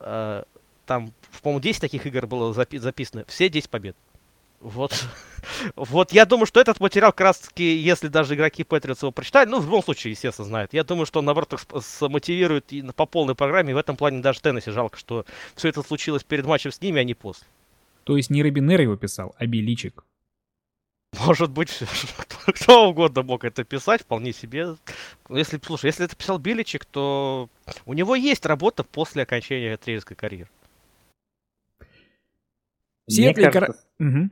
[0.00, 0.44] э,
[0.86, 3.96] там, по-моему, 10 таких игр было запи- записано, все 10 побед.
[4.60, 5.04] Вот.
[5.76, 9.50] вот я думаю, что этот материал, как раз таки, если даже игроки Патриотс его прочитают,
[9.50, 10.72] ну, в любом случае, естественно, знают.
[10.72, 13.72] Я думаю, что он, наоборот, их смотивирует и по полной программе.
[13.72, 17.00] И в этом плане даже Теннесси жалко, что все это случилось перед матчем с ними,
[17.00, 17.46] а не после.
[18.04, 20.04] То есть не Робинер его писал, а Беличик.
[21.26, 21.82] Может быть,
[22.46, 24.74] кто угодно мог это писать, вполне себе.
[25.28, 27.48] Если, слушай, если это писал Беличик, то
[27.86, 30.50] у него есть работа после окончания тренерской карьеры.
[33.06, 34.30] Мне кажется, угу.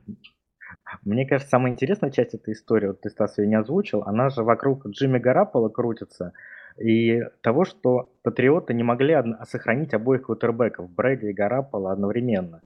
[1.03, 4.41] мне кажется, самая интересная часть этой истории, вот ты, Стас, ее не озвучил, она же
[4.41, 6.33] вокруг Джимми Гарапола крутится,
[6.79, 9.15] и того, что патриоты не могли
[9.47, 12.61] сохранить обоих квотербеков, Брэди и Гарапола одновременно.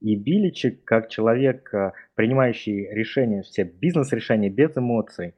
[0.00, 5.34] И Биличик, как человек, э, принимающий решения, все бизнес-решения без эмоций,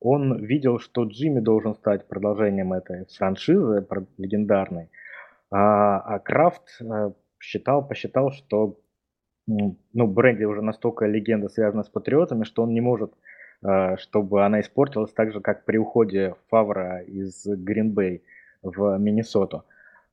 [0.00, 3.86] он видел, что Джимми должен стать продолжением этой франшизы
[4.18, 4.90] легендарной,
[5.50, 8.78] а, а Крафт э, считал, посчитал, что
[9.46, 13.12] ну, Бренди уже настолько легенда связана с патриотами, что он не может,
[13.62, 18.22] э, чтобы она испортилась так же, как при уходе Фавра из Гринбей
[18.62, 19.64] в Миннесоту.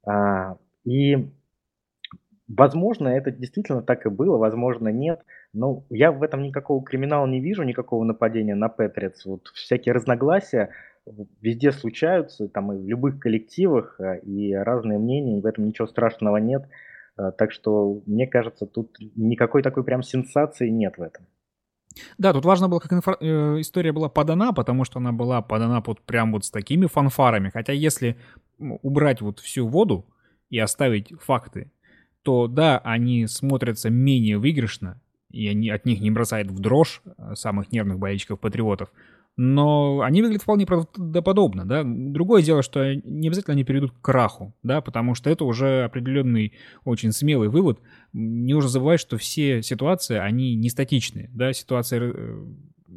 [0.06, 1.30] А, и,
[2.58, 5.22] возможно, это действительно так и было, возможно, нет.
[5.54, 9.26] Но я в этом никакого криминала не вижу, никакого нападения на Патриотс.
[9.26, 10.70] Вот всякие разногласия
[11.42, 15.88] везде случаются, там и в любых коллективах, э, и разные мнения, и в этом ничего
[15.88, 16.64] страшного нет.
[17.18, 21.26] А, так что, мне кажется, тут никакой такой прям сенсации нет в этом.
[22.18, 25.84] Да, тут важно было, как инфо- э, история была подана, потому что она была подана
[25.86, 27.50] вот прям вот с такими фанфарами.
[27.50, 28.18] Хотя если
[28.60, 30.06] убрать вот всю воду
[30.50, 31.72] и оставить факты,
[32.24, 37.36] то да, они смотрятся менее выигрышно, и они, от них не бросает в дрожь э,
[37.36, 38.90] самых нервных болельщиков-патриотов
[39.38, 41.84] но они выглядят вполне правдоподобно, да.
[41.86, 46.54] Другое дело, что не обязательно они перейдут к краху, да, потому что это уже определенный
[46.84, 47.80] очень смелый вывод.
[48.14, 52.46] Не нужно забывать, что все ситуации, они не статичные, да, ситуации э,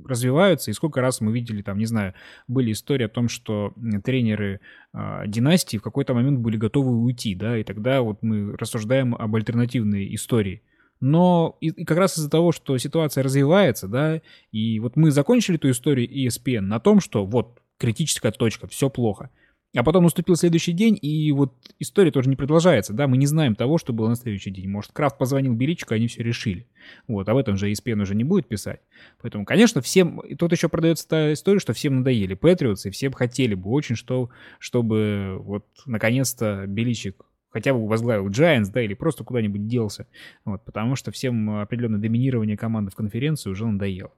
[0.04, 2.14] развиваются, и сколько раз мы видели, там, не знаю,
[2.48, 3.72] были истории о том, что
[4.04, 4.60] тренеры
[4.92, 9.34] э, династии в какой-то момент были готовы уйти, да, и тогда вот мы рассуждаем об
[9.34, 10.62] альтернативной истории–
[11.00, 15.58] но и, и как раз из-за того, что ситуация развивается, да, и вот мы закончили
[15.58, 19.28] эту историю ESPN на том, что вот критическая точка, все плохо.
[19.74, 23.56] А потом наступил следующий день, и вот история тоже не продолжается, да, мы не знаем
[23.56, 24.68] того, что было на следующий день.
[24.68, 26.68] Может, Крафт позвонил Беличку, они все решили.
[27.08, 28.80] Вот, об этом же ESPN уже не будет писать.
[29.20, 33.12] Поэтому, конечно, всем, и тут еще продается та история, что всем надоели Патриотс, и всем
[33.12, 39.24] хотели бы очень, что, чтобы вот наконец-то Беличик хотя бы возглавил Giants, да, или просто
[39.24, 40.06] куда-нибудь делся.
[40.44, 44.12] Вот, потому что всем определенное доминирование команды в конференции уже надоело.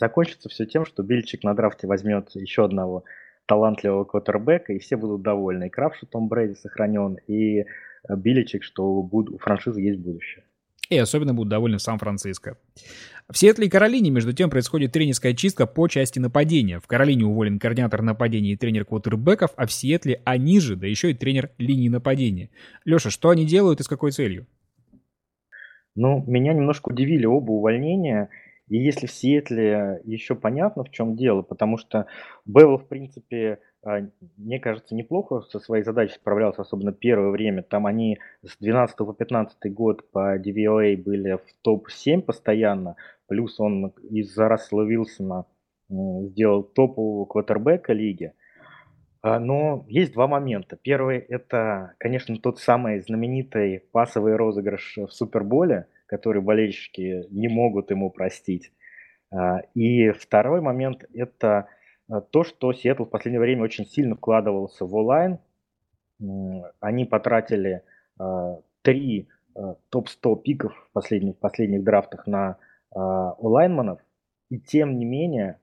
[0.00, 3.04] Закончится все тем, что Бельчик на драфте возьмет еще одного
[3.48, 5.66] талантливого квотербека, и все будут довольны.
[5.66, 7.64] И Крафт, что Том Брейди сохранен, и
[8.08, 10.44] Биличек, что у франшизы есть будущее.
[10.90, 12.56] И особенно будут довольны Сан-Франциско.
[13.28, 16.80] В Сиэтле и Каролине, между тем, происходит тренерская чистка по части нападения.
[16.80, 21.10] В Каролине уволен координатор нападения и тренер квотербеков, а в Сиэтле они же, да еще
[21.10, 22.48] и тренер линии нападения.
[22.86, 24.46] Леша, что они делают и с какой целью?
[25.94, 28.30] Ну, меня немножко удивили оба увольнения.
[28.68, 32.06] И если в Сиэтле еще понятно, в чем дело, потому что
[32.44, 34.00] Белл, в принципе, а,
[34.36, 37.62] мне кажется, неплохо со своей задачей справлялся, особенно первое время.
[37.62, 43.88] Там они с 12 по 15 год по DVOA были в топ-7 постоянно, плюс он
[44.10, 45.46] из-за Рассела Вилсона
[45.88, 48.32] сделал топового квотербека лиги.
[49.20, 50.76] А, но есть два момента.
[50.76, 58.10] Первый– это, конечно, тот самый знаменитый пасовый розыгрыш в Суперболе, который болельщики не могут ему
[58.10, 58.72] простить.
[59.30, 61.68] А, и второй момент– это
[62.08, 65.38] а, то, что Сиэтл в последнее время очень сильно вкладывался в онлайн.
[66.80, 67.84] Они потратили
[68.82, 69.28] три
[69.90, 72.56] топ-100 пиков в последних, в последних драфтах на
[72.90, 74.00] онлайнманов,
[74.50, 75.60] и тем не менее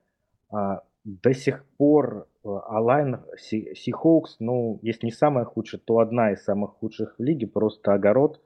[0.50, 7.16] до сих пор Алайн Сихоукс, ну, если не самая худшая, то одна из самых худших
[7.18, 8.40] в лиге, просто огород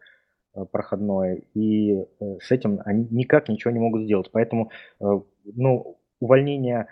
[0.55, 2.05] э, проходной, и э,
[2.41, 4.31] с этим они никак ничего не могут сделать.
[4.33, 6.87] Поэтому, э, ну, увольнение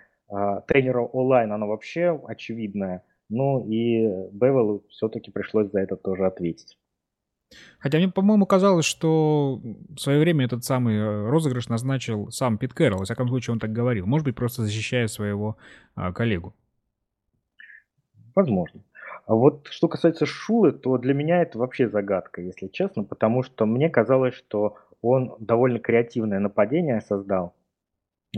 [0.66, 6.76] тренера онлайн, оно вообще очевидное, ну и Бевелу все-таки пришлось за это тоже ответить.
[7.78, 12.98] Хотя мне, по-моему, казалось, что в свое время этот самый розыгрыш назначил сам Пит Кэрролл.
[12.98, 14.06] Во всяком случае, он так говорил.
[14.06, 15.56] Может быть, просто защищая своего
[15.94, 16.54] а, коллегу.
[18.34, 18.82] Возможно.
[19.28, 23.66] А вот что касается Шулы, то для меня это вообще загадка, если честно, потому что
[23.66, 27.54] мне казалось, что он довольно креативное нападение создал,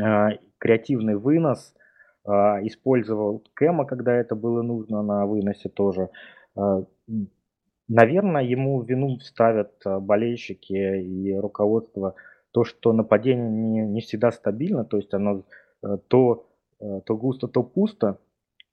[0.00, 1.74] э, креативный вынос,
[2.26, 2.30] э,
[2.66, 6.10] использовал Кэма, когда это было нужно на выносе тоже.
[6.56, 6.82] Э,
[7.88, 12.14] Наверное, ему вину ставят а, болельщики и руководство
[12.52, 15.42] то, что нападение не, не всегда стабильно, то есть оно
[15.82, 16.46] э, то,
[16.80, 18.18] э, то густо, то пусто.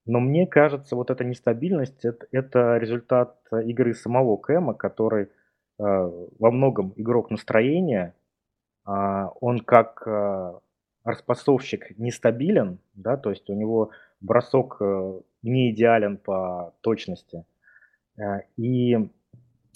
[0.07, 5.27] Но мне кажется, вот эта нестабильность это, это результат игры самого Кэма, который э,
[5.79, 8.15] во многом игрок настроения.
[8.87, 10.53] Э, он как э,
[11.03, 13.91] распасовщик нестабилен, да, то есть у него
[14.21, 17.45] бросок э, не идеален по точности.
[18.17, 19.09] Э, и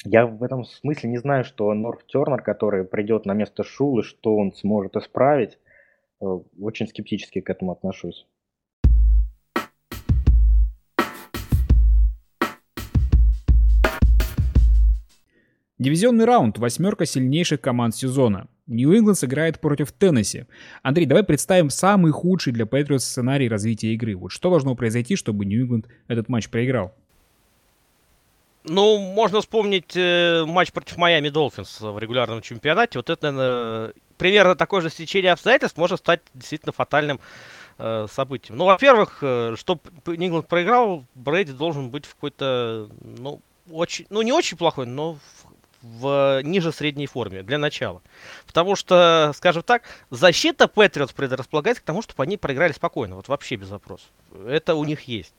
[0.05, 4.35] я в этом смысле не знаю, что Норф Тернер, который придет на место Шулы, что
[4.35, 5.59] он сможет исправить.
[6.21, 6.25] Э,
[6.59, 8.27] очень скептически к этому отношусь.
[15.81, 18.45] Дивизионный раунд, восьмерка сильнейших команд сезона.
[18.67, 20.45] Нью-Ингланд сыграет против Теннесси.
[20.83, 24.15] Андрей, давай представим самый худший для Патриотс сценарий развития игры.
[24.15, 26.93] Вот что должно произойти, чтобы Нью-Ингланд этот матч проиграл?
[28.63, 32.99] Ну, можно вспомнить э, матч против Майами Долфинс в регулярном чемпионате.
[32.99, 37.19] Вот это, наверное, примерно такое же стечение обстоятельств может стать действительно фатальным
[37.79, 38.55] э, событием.
[38.55, 43.41] Ну, во-первых, э, чтобы Ингланд проиграл, Брейди должен быть в какой-то, ну,
[43.71, 45.17] очень, ну, не очень плохой, но
[45.81, 48.01] в, в ниже средней форме для начала.
[48.45, 53.55] Потому что, скажем так, защита Патриотс предрасполагается к тому, чтобы они проиграли спокойно, вот вообще
[53.55, 54.07] без вопросов.
[54.47, 55.33] Это у них есть.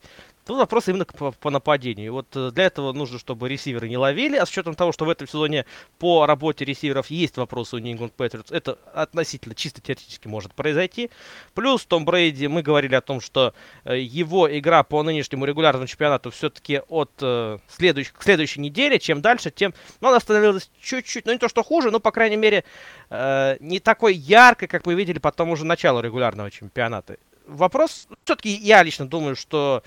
[0.44, 2.12] Тут вопрос именно по, по нападению.
[2.12, 4.36] Вот э, для этого нужно, чтобы ресиверы не ловили.
[4.36, 5.66] А с учетом того, что в этом сезоне
[5.98, 8.12] по работе ресиверов есть вопросы у New England
[8.50, 11.10] это относительно чисто теоретически может произойти.
[11.54, 16.30] Плюс Том Брейди, мы говорили о том, что э, его игра по нынешнему регулярному чемпионату
[16.30, 21.32] все-таки от э, следующей, к следующей неделе, чем дальше, тем ну, она становилась чуть-чуть, ну
[21.32, 22.64] не то что хуже, но, по крайней мере,
[23.10, 27.16] э, не такой яркой, как мы видели по тому же началу регулярного чемпионата.
[27.46, 29.82] Вопрос, все-таки я лично думаю, что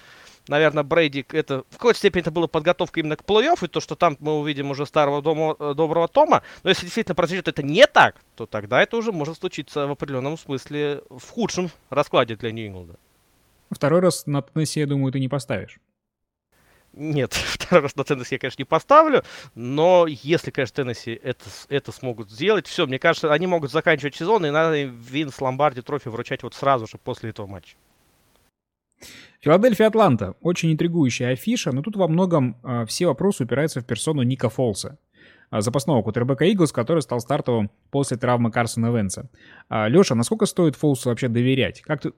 [0.48, 3.96] наверное, Брейди, это в какой-то степени это была подготовка именно к плей-офф, и то, что
[3.96, 7.88] там мы увидим уже старого дома, э, доброго Тома, но если действительно произойдет это не
[7.88, 12.98] так, то тогда это уже может случиться в определенном смысле в худшем раскладе для Нью-Ингланда.
[13.72, 15.80] Второй раз на Теннесси, я думаю, ты не поставишь.
[16.94, 21.92] Нет, второй раз на Теннесси я, конечно, не поставлю, но если, конечно, Теннесси это, это
[21.92, 26.44] смогут сделать, все, мне кажется, они могут заканчивать сезон, и надо Винс Ломбарди трофи вручать
[26.44, 27.76] вот сразу же после этого матча.
[29.46, 30.34] Филадельфия-Атланта.
[30.42, 34.98] Очень интригующая афиша, но тут во многом э, все вопросы упираются в персону Ника Фолса,
[35.52, 39.30] э, запасного кутербека Иглс, который стал стартовым после травмы Карсона Венса.
[39.70, 41.82] А, Леша, насколько стоит Фолсу вообще доверять?
[41.82, 42.12] Как ты...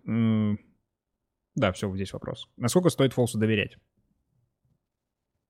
[1.55, 2.47] Да, все, здесь вопрос.
[2.55, 3.77] Насколько стоит Фолсу доверять?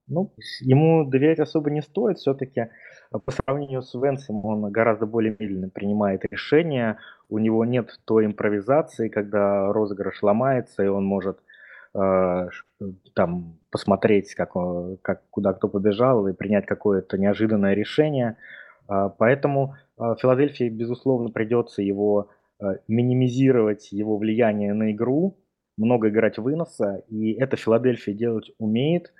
[0.07, 2.17] Ну, ему доверять особо не стоит.
[2.17, 2.69] Все-таки
[3.11, 6.97] по сравнению с Венсом он гораздо более медленно принимает решения.
[7.29, 11.39] У него нет той импровизации, когда розыгрыш ломается, и он может
[11.93, 14.53] там посмотреть, как,
[15.01, 18.37] как, куда кто побежал и принять какое-то неожиданное решение.
[18.87, 25.37] А, поэтому э, Филадельфии, безусловно, придется его э, минимизировать, его влияние на игру,
[25.77, 29.13] много играть выноса, и это Филадельфия делать умеет.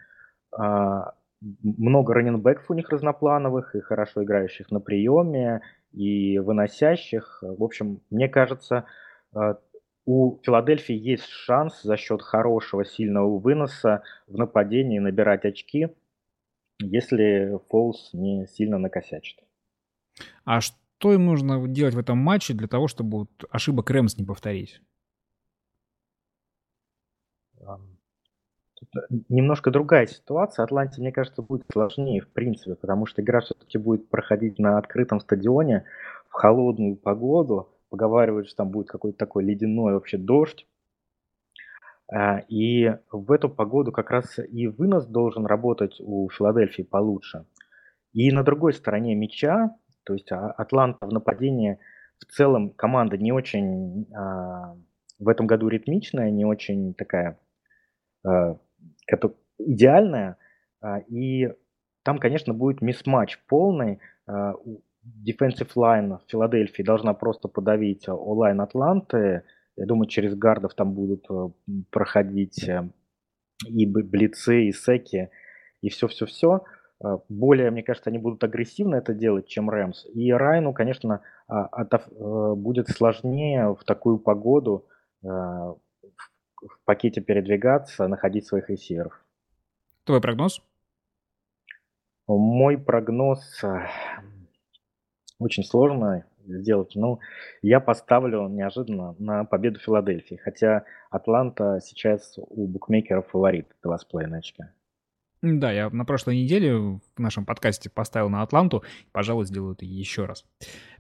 [0.58, 1.14] А,
[1.62, 5.62] много раненбеков у них разноплановых и хорошо играющих на приеме,
[5.94, 7.40] и выносящих.
[7.42, 8.86] В общем, мне кажется,
[9.36, 9.56] э,
[10.08, 15.90] у Филадельфии есть шанс за счет хорошего, сильного выноса в нападении набирать очки,
[16.80, 19.38] если Фолс не сильно накосячит.
[20.46, 24.24] А что им нужно делать в этом матче для того, чтобы вот ошибок Рэмс не
[24.24, 24.82] повторить?
[28.80, 30.64] Тут э, немножко другая ситуация.
[30.64, 35.20] Атланте, мне кажется, будет сложнее, в принципе, потому что игра все-таки будет проходить на открытом
[35.20, 35.84] стадионе
[36.30, 37.70] в холодную погоду.
[37.90, 40.68] Поговаривают, что там будет какой-то такой ледяной вообще дождь.
[42.10, 47.46] А, и в эту погоду как раз и вынос должен работать у Филадельфии получше.
[48.14, 51.80] И на другой стороне мяча, то есть а, Атланта в нападении
[52.20, 54.76] в целом команда не очень а,
[55.20, 57.40] в этом году ритмичная, не очень такая
[59.58, 60.38] идеальная,
[61.08, 61.50] и
[62.04, 64.00] там, конечно, будет мисс-матч полный.
[65.08, 69.44] А, defensive line в Филадельфии должна просто подавить онлайн Атланты.
[69.76, 71.50] Я думаю, через гардов там будут э,
[71.92, 72.90] проходить э,
[73.68, 75.30] и блицы, и секи,
[75.82, 76.64] и все-все-все.
[77.04, 80.06] А, более, мне кажется, они будут агрессивно это делать, чем Рэмс.
[80.14, 84.86] И Райну, конечно, э, будет сложнее в такую погоду
[86.62, 89.14] в пакете передвигаться, находить своих ресиверов.
[90.06, 90.62] Твой прогноз?
[92.28, 93.88] Мой прогноз э,
[95.40, 96.94] очень сложно сделать.
[96.96, 97.20] Ну,
[97.62, 100.36] я поставлю неожиданно на победу Филадельфии.
[100.36, 103.68] Хотя Атланта сейчас у букмекеров фаворит.
[103.84, 104.72] Два с половиной очка.
[105.44, 108.84] Да, я на прошлой неделе в нашем подкасте поставил на Атланту.
[109.12, 110.46] Пожалуй, сделаю это еще раз.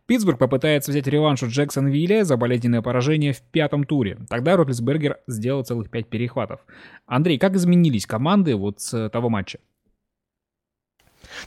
[0.05, 4.19] Питтсбург попытается взять реванш у Джексонвилля за болезненное поражение в пятом туре.
[4.29, 6.65] Тогда Ротлисбергер сделал целых пять перехватов.
[7.07, 9.59] Андрей, как изменились команды вот с того матча?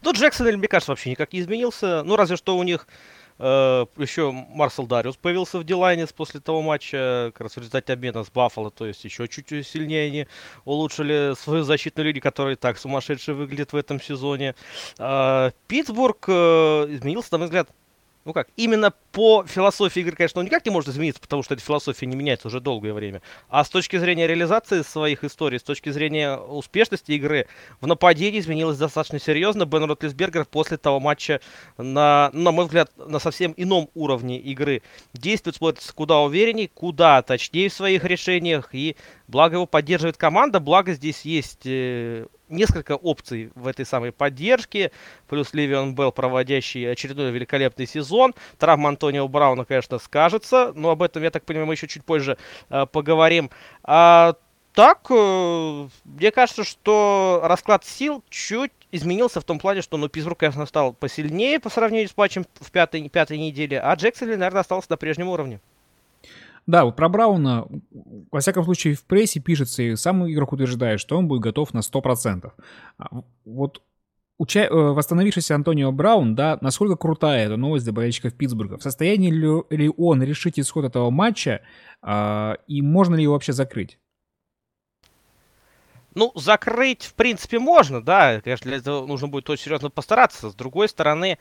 [0.03, 2.03] Ну, Джексон, мне кажется, вообще никак не изменился.
[2.05, 2.87] Ну, разве что у них
[3.39, 8.23] э, еще Марсел Дариус появился в Дилайнес после того матча, как раз в результате обмена
[8.23, 10.27] с Баффало, то есть еще чуть сильнее они
[10.65, 14.55] улучшили свою защитную линию, которая так сумасшедше выглядит в этом сезоне.
[14.99, 16.33] Э, Питтсбург э,
[16.91, 17.71] изменился, на мой взгляд,
[18.31, 21.65] ну как, именно по философии игры, конечно, он никак не может измениться, потому что эта
[21.65, 23.23] философия не меняется уже долгое время.
[23.49, 27.49] А с точки зрения реализации своих историй, с точки зрения успешности игры,
[27.81, 29.65] в нападении изменилось достаточно серьезно.
[29.65, 31.41] Бен Ротлисбергер после того матча,
[31.77, 37.69] на, на мой взгляд, на совсем ином уровне игры действует, смотрится куда увереннее, куда точнее
[37.69, 38.95] в своих решениях, и
[39.31, 44.91] благо его поддерживает команда, благо здесь есть э, несколько опций в этой самой поддержке,
[45.29, 48.35] плюс Ливион Белл, проводящий очередной великолепный сезон.
[48.59, 52.37] Травма Антонио Брауна, конечно, скажется, но об этом, я так понимаю, мы еще чуть позже
[52.69, 53.51] э, поговорим.
[53.85, 54.35] А,
[54.75, 60.39] так, э, мне кажется, что расклад сил чуть изменился в том плане, что ну, Питтсбург,
[60.39, 64.91] конечно, стал посильнее по сравнению с матчем в пятой, пятой неделе, а Джексон, наверное, остался
[64.91, 65.61] на прежнем уровне.
[66.67, 67.67] Да, вот про Брауна,
[68.31, 71.81] во всяком случае, в прессе пишется, и сам игрок утверждает, что он будет готов на
[71.81, 72.53] 100%.
[72.99, 73.83] А вот
[74.39, 74.61] уча...
[74.61, 78.79] Э, восстановившийся Антонио Браун, да, насколько крутая эта новость для болельщиков Питтсбурга?
[78.79, 81.63] В состоянии ли, он решить исход этого матча,
[82.03, 83.99] а, и можно ли его вообще закрыть?
[86.15, 88.41] Ну, закрыть, в принципе, можно, да.
[88.41, 90.51] Конечно, для этого нужно будет очень серьезно постараться.
[90.51, 91.39] С другой стороны,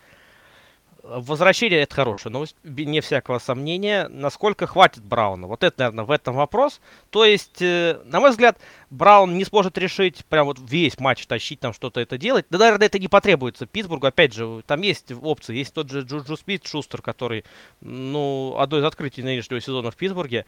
[1.02, 4.10] Возвращение это хорошая новость, не всякого сомнения.
[4.10, 5.48] Насколько хватит Брауна?
[5.48, 6.82] Вот это, наверное, в этом вопрос.
[7.10, 11.62] То есть, э, на мой взгляд, Браун не сможет решить прям вот весь матч тащить,
[11.62, 12.48] там что-то это делать.
[12.50, 14.08] Да, наверное, это не потребуется Питтсбургу.
[14.08, 15.56] Опять же, там есть опции.
[15.56, 17.46] Есть тот же Джуджу Смит, Шустер, который,
[17.80, 20.46] ну, одно из открытий нынешнего сезона в Питтсбурге.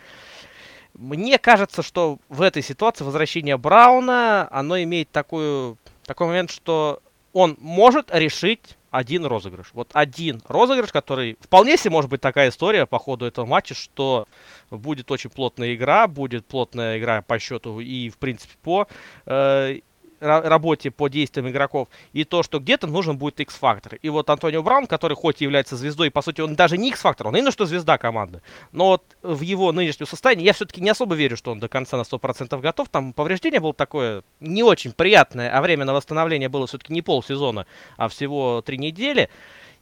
[0.94, 7.56] Мне кажется, что в этой ситуации возвращение Брауна, оно имеет такую, такой момент, что он
[7.60, 9.72] может решить один розыгрыш.
[9.74, 14.28] Вот один розыгрыш, который вполне себе может быть такая история по ходу этого матча, что
[14.70, 18.88] будет очень плотная игра, будет плотная игра по счету и, в принципе, по
[19.26, 19.80] э,
[20.22, 23.96] работе по действиям игроков, и то, что где-то нужен будет X-фактор.
[23.96, 27.28] И вот Антонио Браун, который хоть и является звездой, по сути, он даже не X-фактор,
[27.28, 28.42] он именно что звезда команды.
[28.72, 31.98] Но вот в его нынешнем состоянии я все-таки не особо верю, что он до конца
[31.98, 32.90] на 100% готов.
[32.90, 37.66] Там повреждение было такое не очень приятное, а время на восстановление было все-таки не полсезона,
[37.98, 39.30] а всего три недели.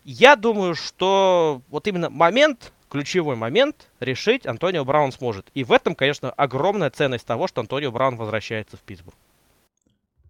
[0.05, 5.47] Я думаю, что вот именно момент, ключевой момент решить Антонио Браун сможет.
[5.53, 9.17] И в этом, конечно, огромная ценность того, что Антонио Браун возвращается в Питтсбург.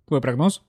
[0.09, 0.63] Твой прогноз?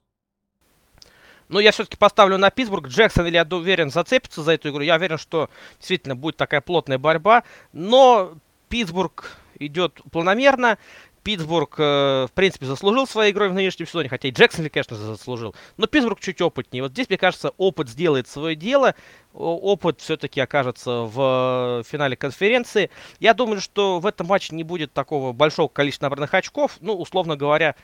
[1.48, 2.88] Ну, я все-таки поставлю на Питтсбург.
[2.88, 4.82] Джексон, или я уверен, зацепится за эту игру.
[4.82, 7.42] Я уверен, что действительно будет такая плотная борьба.
[7.72, 8.34] Но
[8.68, 10.76] Питтсбург идет планомерно.
[11.22, 15.54] Питтсбург, э, в принципе, заслужил своей игрой в нынешнем сезоне, хотя и Джексон, конечно, заслужил.
[15.78, 16.82] Но Питтсбург чуть опытнее.
[16.82, 18.94] Вот здесь, мне кажется, опыт сделает свое дело.
[19.32, 22.90] Опыт все-таки окажется в финале конференции.
[23.20, 26.76] Я думаю, что в этом матче не будет такого большого количества набранных очков.
[26.80, 27.74] Ну, условно говоря,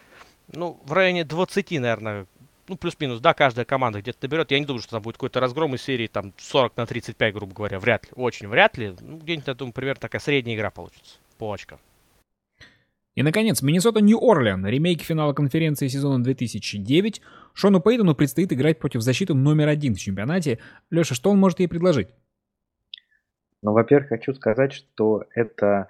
[0.52, 2.26] ну, в районе 20, наверное,
[2.68, 4.50] ну, плюс-минус, да, каждая команда где-то наберет.
[4.50, 7.54] Я не думаю, что там будет какой-то разгром из серии там 40 на 35, грубо
[7.54, 7.78] говоря.
[7.78, 8.10] Вряд ли.
[8.16, 8.94] Очень вряд ли.
[9.00, 11.78] Ну, где-нибудь, я думаю, примерно такая средняя игра получится по очкам.
[13.14, 17.22] И, наконец, Миннесота Нью-Орлеан, ремейк финала конференции сезона 2009.
[17.54, 20.58] Шону Пейтону предстоит играть против защиты номер один в чемпионате.
[20.90, 22.08] Леша, что он может ей предложить?
[23.62, 25.88] Ну, во-первых, хочу сказать, что это,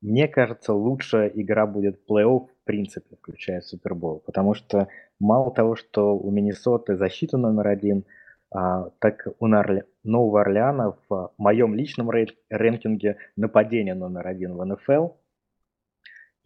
[0.00, 4.20] мне кажется, лучшая игра будет в плей-офф принципе, включая Супербол.
[4.26, 4.88] Потому что
[5.18, 8.04] мало того, что у Миннесоты защита номер один,
[8.50, 9.84] а, так у Нарли...
[10.04, 15.08] Нового Орлеана в моем личном рейнкинге нападение номер один в НФЛ–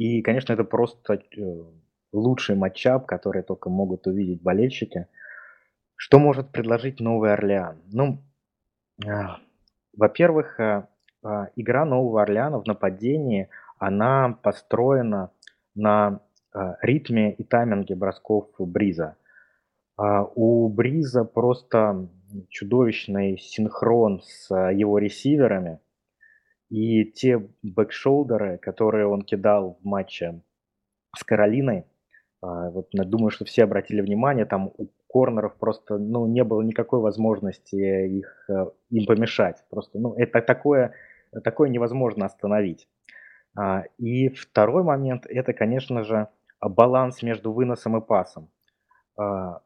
[0.00, 1.18] и, конечно, это просто э,
[2.14, 5.08] лучший матчап, который только могут увидеть болельщики.
[5.94, 7.82] Что может предложить Новый Орлеан?
[7.92, 8.24] Ну,
[9.06, 9.40] а,
[9.94, 10.88] во-первых, а,
[11.22, 15.32] а, игра Нового Орлеана в нападении, она построена
[15.74, 16.20] на
[16.82, 19.16] ритме и тайминге бросков Бриза.
[19.96, 22.08] У Бриза просто
[22.48, 25.80] чудовищный синхрон с его ресиверами–
[26.70, 30.40] и те бэкшолдеры, которые он кидал в матче
[31.16, 31.84] с Каролиной,
[32.40, 37.00] а, вот думаю, что все обратили внимание, там у корнеров просто ну, не было никакой
[37.00, 39.64] возможности их, э, им помешать.
[39.68, 40.94] Просто ну, это такое,
[41.42, 42.88] такое невозможно остановить.
[43.56, 46.28] А, и второй момент– это, конечно же,
[46.60, 48.50] баланс между выносом и пасом.
[49.16, 49.62] А,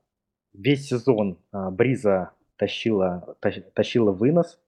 [0.53, 3.37] весь сезон Бриза тащила,
[3.75, 4.59] тащила вынос,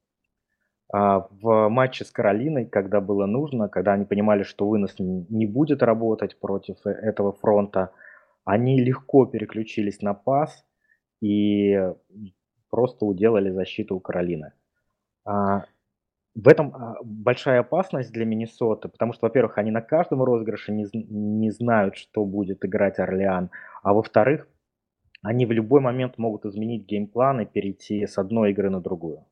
[0.93, 5.83] а, в матче с Каролиной, когда было нужно, когда они понимали, что вынос не будет
[5.83, 7.91] работать против э, этого фронта,
[8.45, 10.65] они легко переключились на пас
[11.21, 11.77] и
[12.71, 14.53] просто уделали защиту у Каролины.
[16.37, 20.87] В этом а, большая опасность для Миннесоты, потому что, во-первых, они на каждом розыгрыше не,
[20.93, 23.51] не знают, что будет играть Орлеан,
[23.83, 24.47] а во-вторых,
[25.23, 29.25] они в любой момент могут изменить геймплан и перейти с одной игры на другую.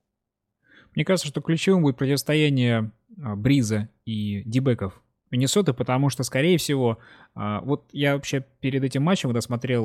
[0.94, 2.90] Мне кажется, что ключевым будет противостояние
[3.22, 6.98] а, Бриза и Дибеков Миннесоты, потому что, скорее всего,
[7.34, 9.40] а, вот я вообще перед этим матчем, когда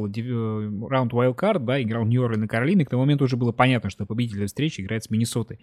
[0.08, 4.06] э, раунд Wildcard, да, играл Нью-Орлен и Каролина, к тому моменту уже было понятно, что
[4.06, 5.60] победитель встречи играет с Миннесотой.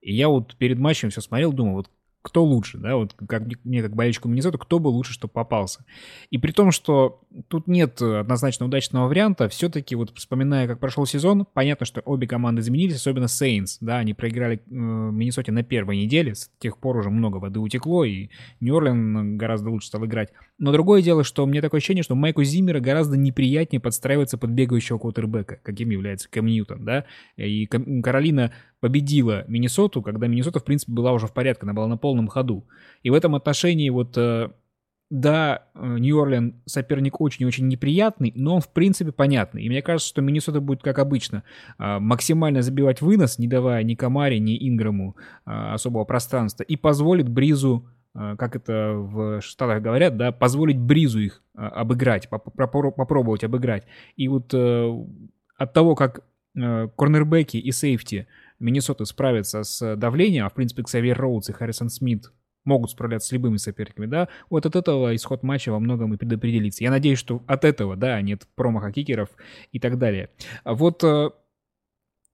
[0.00, 1.90] И я вот перед матчем все смотрел, думал, вот
[2.22, 5.84] кто лучше, да, вот как мне как болельщику Миннесоты, кто бы лучше, чтобы попался.
[6.30, 11.46] И при том, что тут нет однозначно удачного варианта, все-таки вот вспоминая, как прошел сезон,
[11.54, 16.34] понятно, что обе команды изменились, особенно Saints, да, они проиграли э, Миннесоте на первой неделе,
[16.34, 18.28] с тех пор уже много воды утекло, и
[18.60, 20.30] Нью-Орлен гораздо лучше стал играть.
[20.58, 24.98] Но другое дело, что мне такое ощущение, что Майку Зиммера гораздо неприятнее подстраиваться под бегающего
[24.98, 27.04] квотербека, каким является Кэм Ньютон, да,
[27.36, 31.96] и Каролина победила Миннесоту, когда Миннесота, в принципе, была уже в порядке, она была на
[31.96, 32.66] полном ходу.
[33.02, 34.50] И в этом отношении вот, э,
[35.10, 39.64] да, э, Нью-Орлен соперник очень и очень неприятный, но он, в принципе, понятный.
[39.64, 41.42] И мне кажется, что Миннесота будет, как обычно,
[41.78, 47.86] э, максимально забивать вынос, не давая ни Камаре, ни Инграму особого пространства, и позволит Бризу
[48.14, 53.84] как это в Штатах говорят, да, позволить Бризу их обыграть, попробовать обыграть.
[54.16, 56.24] И вот от того, как
[56.54, 58.26] корнербеки и сейфти
[58.58, 62.32] Миннесота справится с давлением, а в принципе Ксавьер Роудс и Харрисон Смит
[62.64, 66.84] могут справляться с любыми соперниками, да, вот от этого исход матча во многом и предопределится.
[66.84, 69.30] Я надеюсь, что от этого, да, нет промаха кикеров
[69.72, 70.30] и так далее.
[70.64, 71.30] А вот э,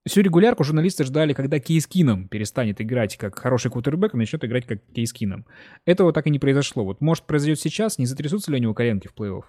[0.07, 4.67] Всю регулярку журналисты ждали, когда Кейс Кином перестанет играть как хороший кутербэк и начнет играть
[4.67, 5.47] как Кейс Кином.
[5.87, 6.85] Этого так и не произошло.
[6.85, 9.45] Вот может произойдет сейчас, не затрясутся ли у него коленки в плей-офф?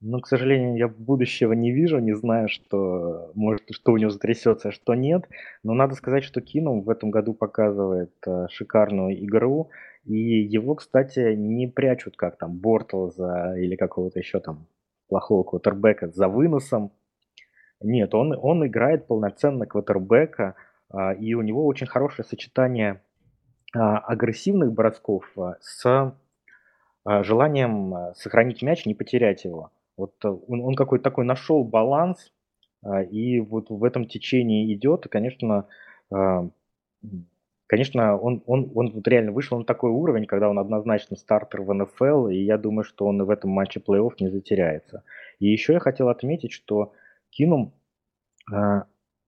[0.00, 4.68] Но, к сожалению, я будущего не вижу, не знаю, что, может, что у него затрясется,
[4.68, 5.26] а что нет.
[5.62, 9.70] Но надо сказать, что Кинум в этом году показывает э, шикарную игру.
[10.04, 14.66] И его, кстати, не прячут, как там, Бортлза или какого-то еще там
[15.08, 16.92] плохого квотербека за выносом.
[17.80, 20.56] Нет, он, он играет полноценно квотербека,
[20.92, 23.00] э, и у него очень хорошее сочетание
[23.74, 25.86] э, агрессивных бросков э, с
[27.06, 29.70] э, желанием э, сохранить мяч, не потерять его.
[29.96, 32.32] Вот э, он, он какой-то такой нашел баланс,
[32.82, 35.68] а, и вот в этом течении идет, и, конечно,
[36.12, 36.48] а,
[37.66, 41.72] конечно, он, он, он вот реально вышел на такой уровень, когда он однозначно стартер в
[41.72, 45.04] НФЛ, и я думаю, что он в этом матче плей-офф не затеряется.
[45.38, 46.92] И еще я хотел отметить, что
[47.30, 47.74] Кинум,
[48.52, 48.86] а,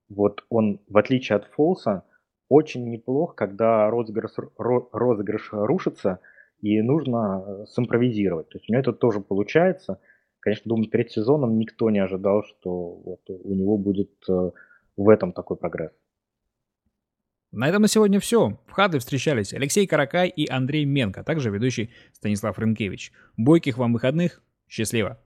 [0.09, 2.03] вот он, в отличие от Фолса,
[2.49, 6.19] очень неплох, когда розыгрыш, розыгрыш рушится,
[6.61, 8.49] и нужно э, симпровизировать.
[8.49, 9.99] То есть у него это тоже получается.
[10.47, 12.69] Конечно, думаю, перед сезоном никто не ожидал, что
[13.03, 14.51] вот у него будет э,
[14.95, 15.91] в этом такой прогресс.
[17.51, 18.57] На этом на сегодня все.
[18.65, 23.11] В Хады встречались Алексей Каракай и Андрей Менко, а также ведущий Станислав Рынкевич.
[23.35, 24.41] Бойких вам выходных.
[24.69, 25.19] Счастливо!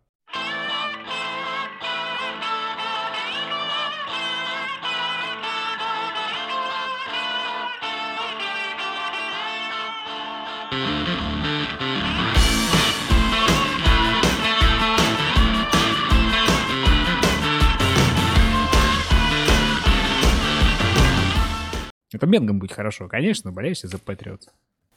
[22.32, 24.48] Это Менгам будет хорошо, конечно, болеешь за Патриотс.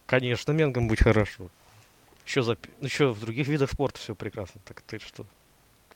[0.06, 1.48] Конечно, Менгам будет хорошо.
[2.24, 2.56] Еще, за...
[2.80, 4.60] еще в других видах спорта все прекрасно.
[4.64, 5.26] Так ты что?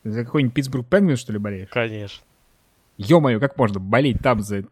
[0.03, 1.69] За какой-нибудь Питтсбург Пенгвин, что ли, болеешь?
[1.71, 2.25] Конечно.
[2.97, 4.65] Ё-моё, как можно болеть там за...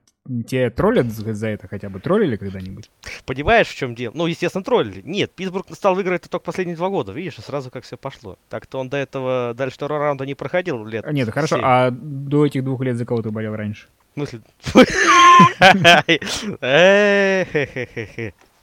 [0.49, 2.01] Тебя троллят за это хотя бы?
[2.01, 2.91] Троллили когда-нибудь?
[3.25, 4.13] Понимаешь, в чем дело?
[4.17, 5.03] Ну, естественно, троллили.
[5.03, 7.13] Нет, Питтсбург стал выиграть только последние два года.
[7.13, 8.39] Видишь, и сразу как все пошло.
[8.49, 11.05] Так-то он до этого, дальше второго раунда не проходил лет.
[11.07, 11.61] А, нет, хорошо.
[11.63, 13.87] А до этих двух лет за кого ты болел раньше?
[14.17, 14.41] В смысле?